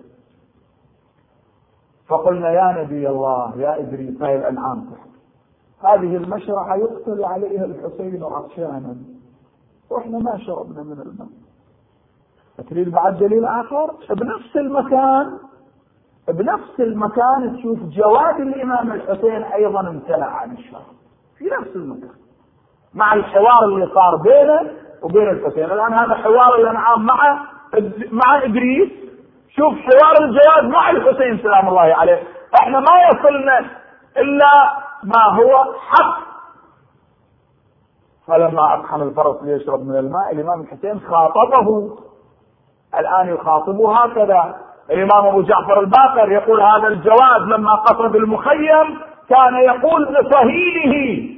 فقلنا 2.08 2.52
يا 2.52 2.84
نبي 2.84 3.10
الله 3.10 3.54
يا 3.58 3.80
إدريس 3.80 4.22
هاي 4.22 4.36
الأنعام. 4.36 4.86
هذه 5.84 6.16
المشرعة 6.16 6.76
يقتل 6.76 7.24
عليها 7.24 7.66
الحسين 7.66 8.24
عطشانا. 8.24 8.96
وإحنا 9.90 10.18
ما 10.18 10.38
شربنا 10.38 10.84
من 10.84 11.02
الماء. 11.02 11.28
تريد 12.70 12.92
بعد 12.92 13.18
دليل 13.18 13.46
آخر؟ 13.46 13.92
بنفس 14.10 14.56
المكان 14.56 15.38
بنفس 16.28 16.80
المكان 16.80 17.58
تشوف 17.58 17.80
جواد 17.80 18.40
الإمام 18.40 18.92
الحسين 18.92 19.44
أيضا 19.44 19.80
امتنع 19.80 20.26
عن 20.26 20.52
الشرب 20.52 20.82
في 21.38 21.46
نفس 21.46 21.76
المكان. 21.76 22.16
مع 22.94 23.14
الحوار 23.14 23.66
اللي 23.66 23.88
صار 23.94 24.16
بينه 24.16 24.72
وبين 25.04 25.30
الحسين. 25.30 25.64
الآن 25.64 25.94
هذا 25.94 26.14
حوار 26.14 26.56
الأنعام 26.56 27.06
مع 27.06 27.46
مع 28.12 28.44
إدريس. 28.44 28.90
شوف 29.50 29.74
حوار 29.74 30.14
الجواد 30.22 30.72
مع 30.74 30.90
الحسين 30.90 31.38
سلام 31.38 31.68
الله 31.68 31.82
عليه. 31.82 32.24
إحنا 32.60 32.80
ما 32.80 33.10
يصلنا 33.12 33.60
إلا 34.18 34.52
ما 35.04 35.24
هو 35.36 35.74
حق. 35.74 36.20
فلما 38.28 38.74
اقحم 38.74 39.02
الفرس 39.02 39.44
ليشرب 39.44 39.88
من 39.88 39.96
الماء 39.96 40.32
الإمام 40.32 40.62
الحسين 40.62 41.00
خاطبه. 41.00 41.98
الآن 43.00 43.30
يخاطبه 43.36 43.98
هكذا. 43.98 44.56
الإمام 44.92 45.26
أبو 45.28 45.42
جعفر 45.42 45.80
الباقر 45.80 46.32
يقول 46.32 46.62
هذا 46.62 46.88
الجواد 46.88 47.42
لما 47.48 47.76
قصد 47.76 48.16
المخيم 48.16 49.00
كان 49.30 49.56
يقول 49.56 50.04
لصهيله 50.04 51.30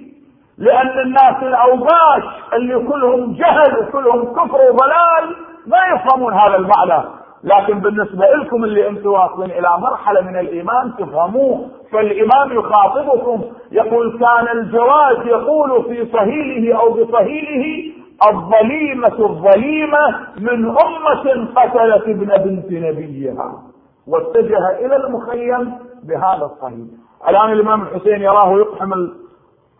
لأن 0.58 1.00
الناس 1.06 1.36
الاوباش 1.44 2.24
اللي 2.54 2.80
كلهم 2.80 3.34
جهل 3.34 3.78
وكلهم 3.80 4.34
كفر 4.34 4.58
وضلال 4.72 5.36
ما 5.68 5.78
يفهمون 5.96 6.34
هذا 6.34 6.56
المعنى. 6.56 7.04
لكن 7.44 7.80
بالنسبة 7.80 8.26
لكم 8.26 8.64
اللي 8.64 8.88
أنتم 8.90 9.10
واصلين 9.10 9.52
إلى 9.52 9.68
مرحلة 9.80 10.22
من 10.22 10.40
الإيمان 10.40 10.94
تفهموه. 11.00 11.68
فالإمام 11.92 12.52
يخاطبكم 12.60 13.42
يقول 13.72 14.20
كان 14.20 14.58
الجواز 14.58 15.28
يقول 15.28 15.84
في 15.84 16.12
صهيله 16.12 16.80
أو 16.80 16.94
بصهيله 16.94 17.94
الظليمة 18.30 19.26
الظليمة 19.30 20.28
من 20.40 20.66
أمة 20.66 21.54
قتلت 21.56 22.04
ابن 22.04 22.38
بنت 22.44 22.72
نبيها 22.72 23.64
واتجه 24.08 24.70
إلى 24.86 24.96
المخيم 24.96 25.74
بهذا 26.04 26.46
الصهيل 26.46 26.88
الآن 27.30 27.52
الإمام 27.52 27.82
الحسين 27.82 28.22
يراه 28.22 28.52
يقحم 28.58 28.92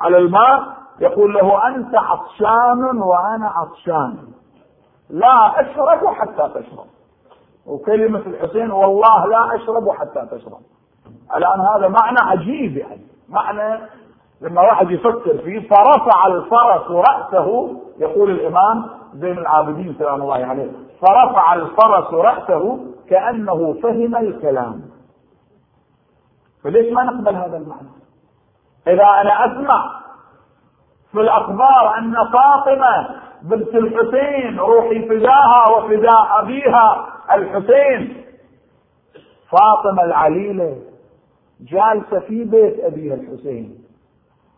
على 0.02 0.18
الماء 0.18 0.64
يقول 1.00 1.34
له 1.34 1.68
أنت 1.68 1.96
عطشان 1.96 3.02
وأنا 3.02 3.48
عطشان. 3.56 4.18
لا 5.10 5.62
أشرب 5.62 6.08
حتى 6.08 6.50
تشرب. 6.54 6.86
وكلمة 7.66 8.20
الحسين 8.20 8.72
والله 8.72 9.28
لا 9.28 9.56
أشرب 9.56 9.90
حتى 9.90 10.28
تشرب. 10.32 10.62
الآن 11.38 11.60
هذا 11.76 11.88
معنى 11.88 12.18
عجيب 12.22 12.78
يعني. 12.78 13.06
معنى 13.30 13.80
لما 14.42 14.62
واحد 14.62 14.92
يفكر 14.92 15.38
فيه 15.38 15.70
فرفع 15.70 16.28
الفرس 16.28 16.92
رأسه 16.92 17.78
يقول 18.00 18.32
الإمام 18.32 18.86
زين 19.14 19.38
العابدين 19.38 19.96
سلام 20.00 20.22
الله 20.22 20.46
عليه 20.46 20.72
فرفع 21.02 21.54
الفرس 21.54 22.14
رأسه 22.14 22.80
كأنه 23.10 23.74
فهم 23.84 24.16
الكلام. 24.16 24.82
فليش 26.64 26.94
ما 26.94 27.04
نقبل 27.04 27.36
هذا 27.36 27.58
المعنى؟ 27.58 27.90
إذا 28.88 29.04
أنا 29.22 29.46
أسمع 29.46 30.02
في 31.12 31.22
الأخبار 31.22 31.98
أن 31.98 32.14
فاطمة 32.14 33.22
بنت 33.42 33.76
الحسين 33.76 34.60
روحي 34.60 35.10
فداها 35.10 35.70
وفداء 35.78 36.40
أبيها 36.40 37.08
الحسين. 37.32 38.26
فاطمة 39.50 40.04
العليلة 40.04 40.78
جالسة 41.62 42.20
في 42.20 42.44
بيت 42.44 42.80
أبيها 42.80 43.14
الحسين. 43.16 43.81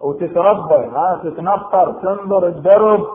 وتتربى 0.03 0.75
ها 0.75 1.19
تتنطر 1.23 1.91
تنظر 1.91 2.47
الدرب 2.47 3.07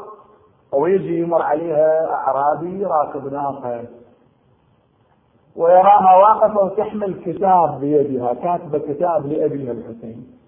ويجي 0.72 1.20
يمر 1.20 1.42
عليها 1.42 2.10
أعرابي 2.14 2.84
راكب 2.84 3.32
ناقة. 3.32 3.84
ويراها 5.56 6.16
واقفة 6.16 6.60
وتحمل 6.64 7.14
كتاب 7.24 7.80
بيدها 7.80 8.34
كاتبة 8.34 8.78
كتاب 8.78 9.26
لأبيها 9.26 9.72
الحسين. 9.72 10.38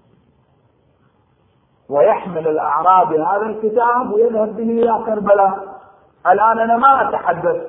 ويحمل 1.88 2.49
الأعرابي 2.49 3.22
هذا 3.22 3.47
الكتاب 3.47 4.12
ويذهب 4.12 4.57
به 4.57 4.62
إلى 4.62 5.05
كربلاء. 5.07 5.80
الآن 6.26 6.59
أنا 6.59 6.76
ما 6.76 7.09
أتحدث 7.09 7.62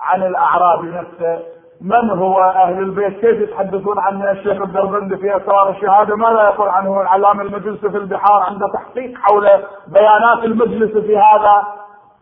عن 0.00 0.22
الأعرابي 0.22 0.90
نفسه. 0.90 1.53
من 1.84 2.10
هو 2.10 2.40
أهل 2.40 2.78
البيت؟ 2.78 3.20
كيف 3.20 3.40
يتحدثون 3.40 3.98
عن 3.98 4.28
الشيخ 4.28 4.62
الدربندي 4.62 5.16
في 5.16 5.36
أسرار 5.36 5.70
الشهادة؟ 5.70 6.16
ماذا 6.16 6.42
يقول 6.42 6.68
عنه 6.68 7.00
العلامة 7.00 7.42
المجلس 7.42 7.80
في 7.80 7.96
البحار 7.96 8.42
عنده 8.42 8.68
تحقيق 8.68 9.18
حول 9.18 9.48
بيانات 9.88 10.44
المجلس 10.44 10.92
في 10.92 11.16
هذا؟ 11.16 11.62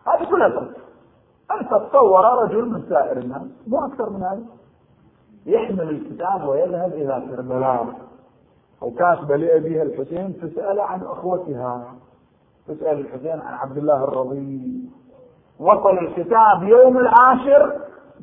هذه 0.07 0.29
كلها 0.29 0.49
ترك 0.49 0.75
أنت 1.51 1.69
تصور 1.69 2.43
رجل 2.43 2.65
من 2.65 2.83
سائر 2.89 3.17
الناس 3.17 3.41
مو 3.67 3.85
أكثر 3.85 4.09
من 4.09 4.23
هذا. 4.23 4.43
يحمل 5.45 5.89
الكتاب 5.89 6.47
ويذهب 6.47 6.93
إلى 6.93 7.23
كربلاء. 7.29 7.87
وكاتبة 8.81 9.35
لأبيها 9.35 9.83
الحسين 9.83 10.33
تسأل 10.41 10.79
عن 10.79 11.01
أخوتها. 11.01 11.83
تسأل 12.67 12.99
الحسين 12.99 13.41
عن 13.41 13.53
عبد 13.53 13.77
الله 13.77 14.03
الرضي 14.03 14.81
وصل 15.59 15.97
الكتاب 15.97 16.63
يوم 16.63 16.97
العاشر 16.97 17.73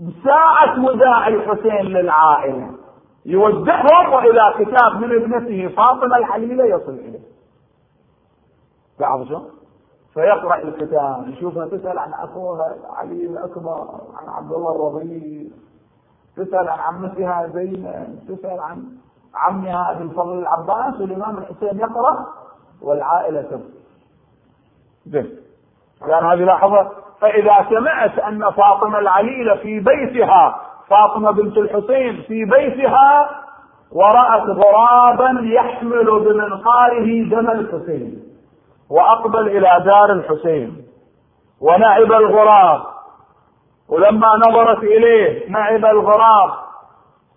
بساعة 0.01 0.85
وداع 0.85 1.29
الحسين 1.29 1.87
للعائلة. 1.87 2.71
يودعهم 3.27 4.13
وإلى 4.13 4.55
كتاب 4.59 4.97
من 4.97 5.23
ابنته 5.23 5.69
فاطمة 5.69 6.17
الحليلة 6.17 6.65
يصل 6.65 6.93
إليه. 6.93 7.21
تعرف 8.99 9.29
شو؟ 9.29 9.41
فيقرأ 10.15 10.57
الكتاب 10.57 11.29
يشوفها 11.29 11.67
تسأل 11.67 11.99
عن 11.99 12.13
أخوها 12.13 12.77
علي 12.97 13.27
الأكبر 13.27 13.89
عن 14.17 14.29
عبد 14.29 14.53
الله 14.53 14.77
الرضي 14.77 15.53
تسأل 16.37 16.69
عن 16.69 16.79
عمتها 16.79 17.47
زينب 17.55 18.19
تسأل 18.29 18.61
عن 18.61 18.85
عمها 19.35 19.91
ابن 19.91 20.03
الفضل 20.03 20.39
العباس. 20.39 21.01
والإمام 21.01 21.39
الحسين 21.39 21.79
يقرأ 21.79 22.27
والعائلة 22.83 23.43
تبكي. 23.43 23.81
زين. 25.07 25.37
كان 26.01 26.25
هذه 26.25 26.45
لحظة؟ 26.45 26.91
فإذا 27.21 27.67
سمعت 27.71 28.19
أن 28.19 28.51
فاطمة 28.51 28.99
العليلة 28.99 29.55
في 29.57 29.81
بيتها 29.81 30.61
فاطمة 30.89 31.31
بنت 31.31 31.57
الحسين 31.57 32.23
في 32.29 32.45
بيتها 32.45 33.31
ورأت 33.93 34.43
غرابا 34.43 35.41
يحمل 35.43 36.05
بمنقاره 36.05 37.25
دم 37.31 37.51
الحسين 37.51 38.23
وأقبل 38.91 39.49
إلى 39.49 39.85
دار 39.85 40.13
الحسين 40.13 40.85
ونعب 41.61 42.13
الغراب. 42.13 42.81
ولما 43.89 44.27
نظرت 44.49 44.79
إليه 44.79 45.51
نعب 45.51 45.85
الغراب 45.85 46.51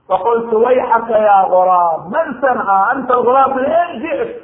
فقلت 0.10 0.54
ويحك 0.54 1.10
يا 1.10 1.42
غراب 1.42 2.06
من 2.08 2.42
صنع 2.42 2.92
أنت 2.92 3.12
الغراب 3.12 3.50
من 3.56 3.66
أين 3.66 4.02
جئت؟ 4.02 4.42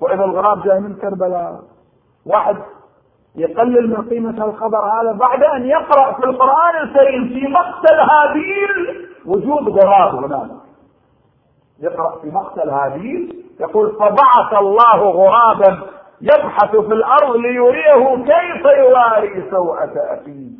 وإذا 0.00 0.24
الغراب 0.24 0.62
جاي 0.62 0.80
من 0.80 0.94
كربلاء 0.94 1.60
واحد 2.26 2.56
يقلل 3.36 3.90
من 3.90 4.08
قيمة 4.10 4.44
الخبر 4.44 4.78
هذا 4.78 5.12
بعد 5.12 5.42
أن 5.42 5.66
يقرأ 5.66 6.12
في 6.12 6.24
القرآن 6.24 6.76
الكريم 6.82 7.28
في 7.28 7.48
مقتل 7.48 7.94
هابيل 8.00 9.06
وجود 9.26 9.68
غراب 9.68 10.14
هناك. 10.24 10.50
يقرأ 11.80 12.18
في 12.22 12.30
مقتل 12.30 12.70
هابيل 12.70 13.44
يقول 13.60 13.92
فبعث 13.92 14.52
الله 14.60 14.96
غرابا 15.10 15.78
يبحث 16.20 16.70
في 16.70 16.92
الأرض 16.94 17.36
ليريه 17.36 18.16
كيف 18.16 18.64
يواري 18.78 19.50
سوءة 19.50 19.92
أخيه. 19.96 20.50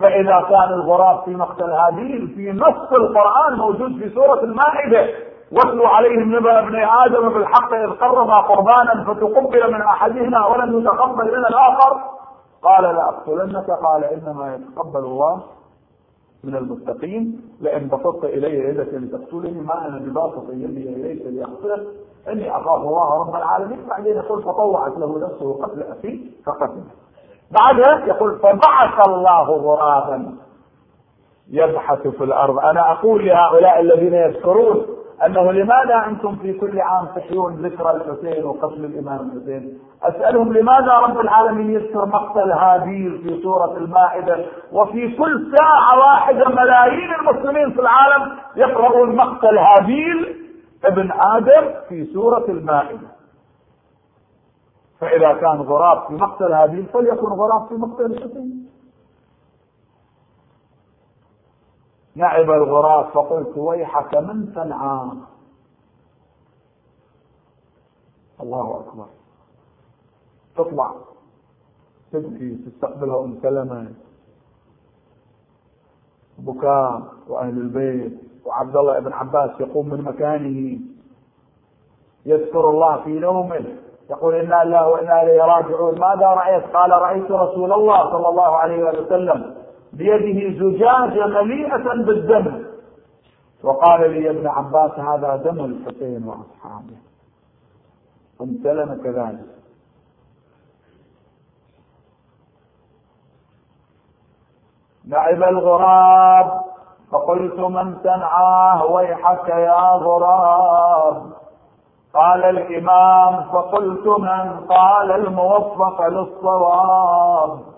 فإذا 0.00 0.46
كان 0.50 0.72
الغراب 0.72 1.24
في 1.24 1.30
مقتل 1.30 1.70
هابيل 1.70 2.28
في 2.36 2.52
نص 2.52 2.92
القرآن 2.92 3.58
موجود 3.58 3.98
في 4.02 4.10
سورة 4.14 4.44
المائدة. 4.44 5.27
واتلوا 5.52 5.88
عليهم 5.88 6.36
نبأ 6.36 6.58
ابن 6.58 6.76
آدم 6.76 7.28
بالحق 7.28 7.74
إذ 7.74 7.90
قربا 7.90 8.40
قربانا 8.40 9.04
فتقبل 9.04 9.72
من 9.72 9.80
أحدهما 9.82 10.46
ولم 10.46 10.78
يتقبل 10.80 11.24
من 11.24 11.46
الآخر. 11.46 12.00
قال 12.62 12.84
لأقتلنك 12.84 13.70
قال 13.70 14.04
إنما 14.04 14.54
يتقبل 14.54 15.00
الله 15.00 15.42
من 16.44 16.56
المتقين. 16.56 17.40
لئن 17.60 17.88
بسطت 17.88 18.24
إلي 18.24 18.68
يدك 18.68 18.94
لتقتلني 18.94 19.60
ما 19.60 19.86
أنا 19.88 19.98
بباسط 19.98 20.50
يدي 20.50 20.88
إليك 20.88 21.26
لاقتلك 21.26 21.86
إني 22.28 22.56
أخاف 22.56 22.80
الله 22.80 23.20
رب 23.20 23.34
العالمين. 23.34 23.86
بعدين 23.88 24.16
يقول 24.16 24.42
فطوعت 24.42 24.92
له 24.98 25.18
نفسه 25.18 25.62
قتل 25.62 25.82
أخيه 25.82 26.18
فقتله. 26.46 26.84
بعدها 27.50 28.06
يقول 28.06 28.38
فبعث 28.38 29.08
الله 29.08 29.50
غرابا 29.50 30.34
يبحث 31.50 32.08
في 32.08 32.24
الأرض. 32.24 32.58
أنا 32.58 32.92
أقول 32.92 33.26
لهؤلاء 33.26 33.80
الذين 33.80 34.14
يذكرون 34.14 34.97
أنه 35.26 35.52
لماذا 35.52 36.04
أنتم 36.06 36.36
في 36.36 36.52
كل 36.52 36.80
عام 36.80 37.06
تحيون 37.16 37.54
ذكرى 37.66 37.90
الحسين 37.90 38.44
وقتل 38.44 38.84
الإمام 38.84 39.30
الحسين؟ 39.30 39.78
أسألهم 40.02 40.52
لماذا 40.52 40.92
رب 40.92 41.20
العالمين 41.20 41.70
يذكر 41.70 42.06
مقتل 42.06 42.52
هابيل 42.52 43.18
في 43.22 43.42
سورة 43.42 43.76
المائدة 43.76 44.46
وفي 44.72 45.16
كل 45.16 45.56
ساعة 45.56 45.98
واحدة 45.98 46.48
ملايين 46.48 47.10
المسلمين 47.20 47.70
في 47.70 47.80
العالم 47.80 48.36
يقرؤون 48.56 49.16
مقتل 49.16 49.58
هابيل 49.58 50.36
ابن 50.84 51.10
آدم 51.12 51.74
في 51.88 52.04
سورة 52.04 52.44
المائدة. 52.48 53.08
فإذا 55.00 55.32
كان 55.32 55.60
غراب 55.60 56.06
في 56.08 56.14
مقتل 56.14 56.52
هابيل 56.52 56.86
فليكن 56.86 57.26
غراب 57.26 57.68
في 57.68 57.74
مقتل 57.74 58.04
الحسين. 58.04 58.67
نعب 62.18 62.50
الغراب 62.50 63.04
فقلت 63.04 63.58
ويحك 63.58 64.14
من 64.14 64.52
صنعاء. 64.54 65.16
الله 68.40 68.80
أكبر. 68.80 69.06
تطلع 70.56 70.94
تبكي 72.12 72.54
تستقبلها 72.54 73.24
أم 73.24 73.38
سلمة. 73.42 73.92
بكاء 76.38 77.02
وأهل 77.28 77.58
البيت 77.58 78.12
وعبد 78.46 78.76
الله 78.76 78.98
بن 78.98 79.12
عباس 79.12 79.60
يقوم 79.60 79.88
من 79.88 80.02
مكانه. 80.02 80.80
يذكر 82.26 82.70
الله 82.70 83.04
في 83.04 83.10
نومه. 83.10 83.76
يقول 84.10 84.34
إنا 84.34 84.62
الله 84.62 84.88
وإنا 84.88 85.22
إليه 85.22 85.42
راجعون. 85.42 86.00
ماذا 86.00 86.26
رأيت؟ 86.26 86.64
قال 86.76 86.90
رأيت 86.90 87.30
رسول 87.30 87.72
الله 87.72 88.10
صلى 88.10 88.28
الله 88.28 88.56
عليه 88.56 88.82
وسلم. 88.84 89.67
بيده 89.98 90.58
زجاجة 90.58 91.26
مليئة 91.26 92.04
بالدم. 92.06 92.64
وقال 93.64 94.10
لي 94.10 94.30
ابن 94.30 94.46
عباس 94.46 94.98
هذا 94.98 95.36
دم 95.36 95.64
الحسين 95.64 96.24
وأصحابه. 96.28 96.96
ام 98.40 98.58
سلمة 98.62 98.94
كذلك. 98.94 99.46
لعب 105.08 105.42
الغراب 105.42 106.60
فقلت 107.10 107.60
من 107.60 108.02
تنعاه 108.02 108.84
ويحك 108.84 109.48
يا 109.48 109.90
غراب. 109.90 111.32
قال 112.14 112.44
الإمام 112.44 113.42
فقلت 113.52 114.06
من؟ 114.06 114.66
قال 114.68 115.12
الموفق 115.12 116.06
للصواب. 116.06 117.77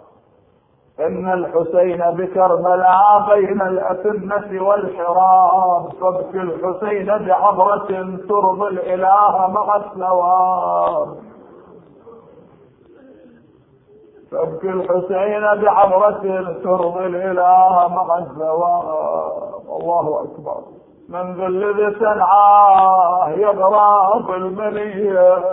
إن 1.01 1.33
الحسين 1.33 1.99
بكربلاء 2.11 3.27
بين 3.35 3.63
الأتمة 3.63 4.63
والحراب. 4.63 5.93
فابكي 6.01 6.41
الحسين 6.41 7.07
بعبرة 7.27 8.19
ترضي 8.29 8.69
الإله 8.69 9.47
مع 9.51 9.77
الثواب. 9.77 11.17
فابكي 14.31 14.69
الحسين 14.71 15.63
بعبرة 15.63 16.53
ترضي 16.65 17.07
الإله 17.07 17.89
مع 17.89 18.19
الثواب. 18.19 19.55
الله 19.81 20.25
أكبر. 20.25 20.61
من 21.09 21.35
ذا 21.35 21.47
الذي 21.47 21.91
تنعاه 21.99 23.29
يغرى 23.29 24.25
في 24.27 24.37
المنيه 24.37 25.45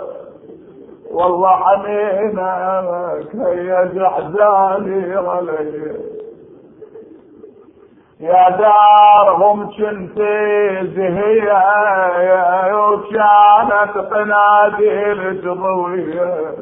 والله 1.10 1.56
حنينك 1.56 3.28
هي 3.34 3.88
جحزاني 3.94 5.16
علي. 5.16 5.96
يا 8.20 8.50
دارهم 8.50 9.66
كنتي 9.66 10.86
زهية 10.96 11.62
وكانت 12.74 13.98
قناديل 14.12 15.40
جضوية 15.42 16.54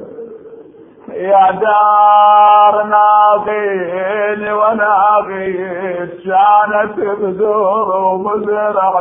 يا 1.12 1.51
دار 1.51 2.82
ناغيني 2.84 4.53
وناغيت 4.53 6.11
كانت 6.24 6.99
بدور 7.20 7.97
ومزرع 7.97 9.01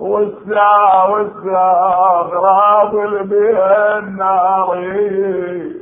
لي 0.00 0.06
والسا 0.06 1.04
والسا 1.10 1.70
غراب 2.32 2.94
الناري 4.78 5.78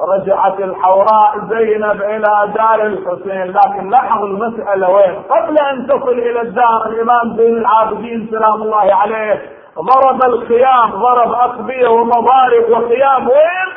رجعت 0.00 0.60
الحوراء 0.60 1.38
زينب 1.50 2.02
إلى 2.02 2.52
دار 2.54 2.86
الحسين 2.86 3.44
لكن 3.56 3.90
لاحظ 3.90 4.22
المسألة 4.24 4.90
وين؟ 4.90 5.22
قبل 5.30 5.58
أن 5.58 5.86
تصل 5.86 6.08
إلى 6.18 6.40
الدار 6.40 6.86
الإمام 6.86 7.36
زين 7.36 7.56
العابدين 7.56 8.28
سلام 8.30 8.62
الله 8.62 8.94
عليه 8.94 9.42
ضرب 9.78 10.24
الخيام 10.24 10.90
ضرب 10.90 11.32
أقبية 11.32 11.88
ومضارب 11.88 12.64
وخيام 12.70 13.28
وين؟ 13.28 13.68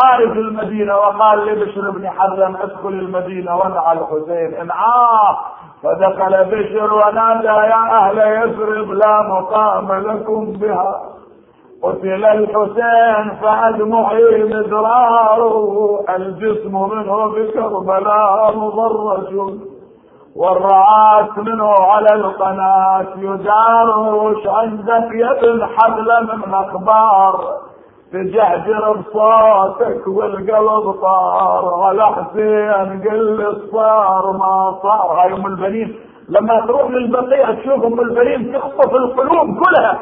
خارج 0.00 0.30
المدينة 0.36 0.96
وقال 0.96 1.46
لبشر 1.46 1.90
بن 1.90 2.08
حرم 2.10 2.56
ادخل 2.56 2.88
المدينة 2.88 3.56
ودع 3.56 3.92
الحسين 3.92 4.54
انعاه. 4.60 5.38
فدخل 5.82 6.44
بشر 6.44 6.94
ونادى 6.94 7.46
يا 7.46 7.82
أهل 7.98 8.18
يثرب 8.18 8.90
لا 8.90 9.22
مقام 9.22 9.92
لكم 9.92 10.52
بها. 10.52 11.02
قتل 11.82 12.24
الحسين 12.24 13.36
فأدمعي 13.42 14.44
مدرار 14.44 15.40
الجسم 16.16 16.72
منه 16.72 17.26
بكربلاء 17.26 18.56
مضرج 18.56 19.58
والرعاس 20.36 21.38
منه 21.38 21.70
على 21.70 22.14
القناة 22.14 23.06
يدار 23.16 24.34
عندك 24.46 25.14
يا 25.14 25.30
ابن 25.30 25.66
حبل 25.66 26.08
من 26.22 26.54
أخبار. 26.54 27.40
تجهجر 28.12 28.92
بصوتك 28.92 30.06
والقلب 30.06 30.92
طار 30.92 31.82
على 31.82 32.06
حسين 32.06 33.02
قل 33.02 33.56
صار 33.72 34.32
ما 34.32 34.78
صار. 34.82 35.20
هاي 35.20 35.32
أم 35.32 35.46
البنين 35.46 35.96
لما 36.28 36.60
تروح 36.66 36.90
للبقيع 36.90 37.54
تشوف 37.54 37.84
أم 37.84 38.00
البنين 38.00 38.52
تخطف 38.52 38.94
القلوب 38.94 39.64
كلها. 39.64 39.98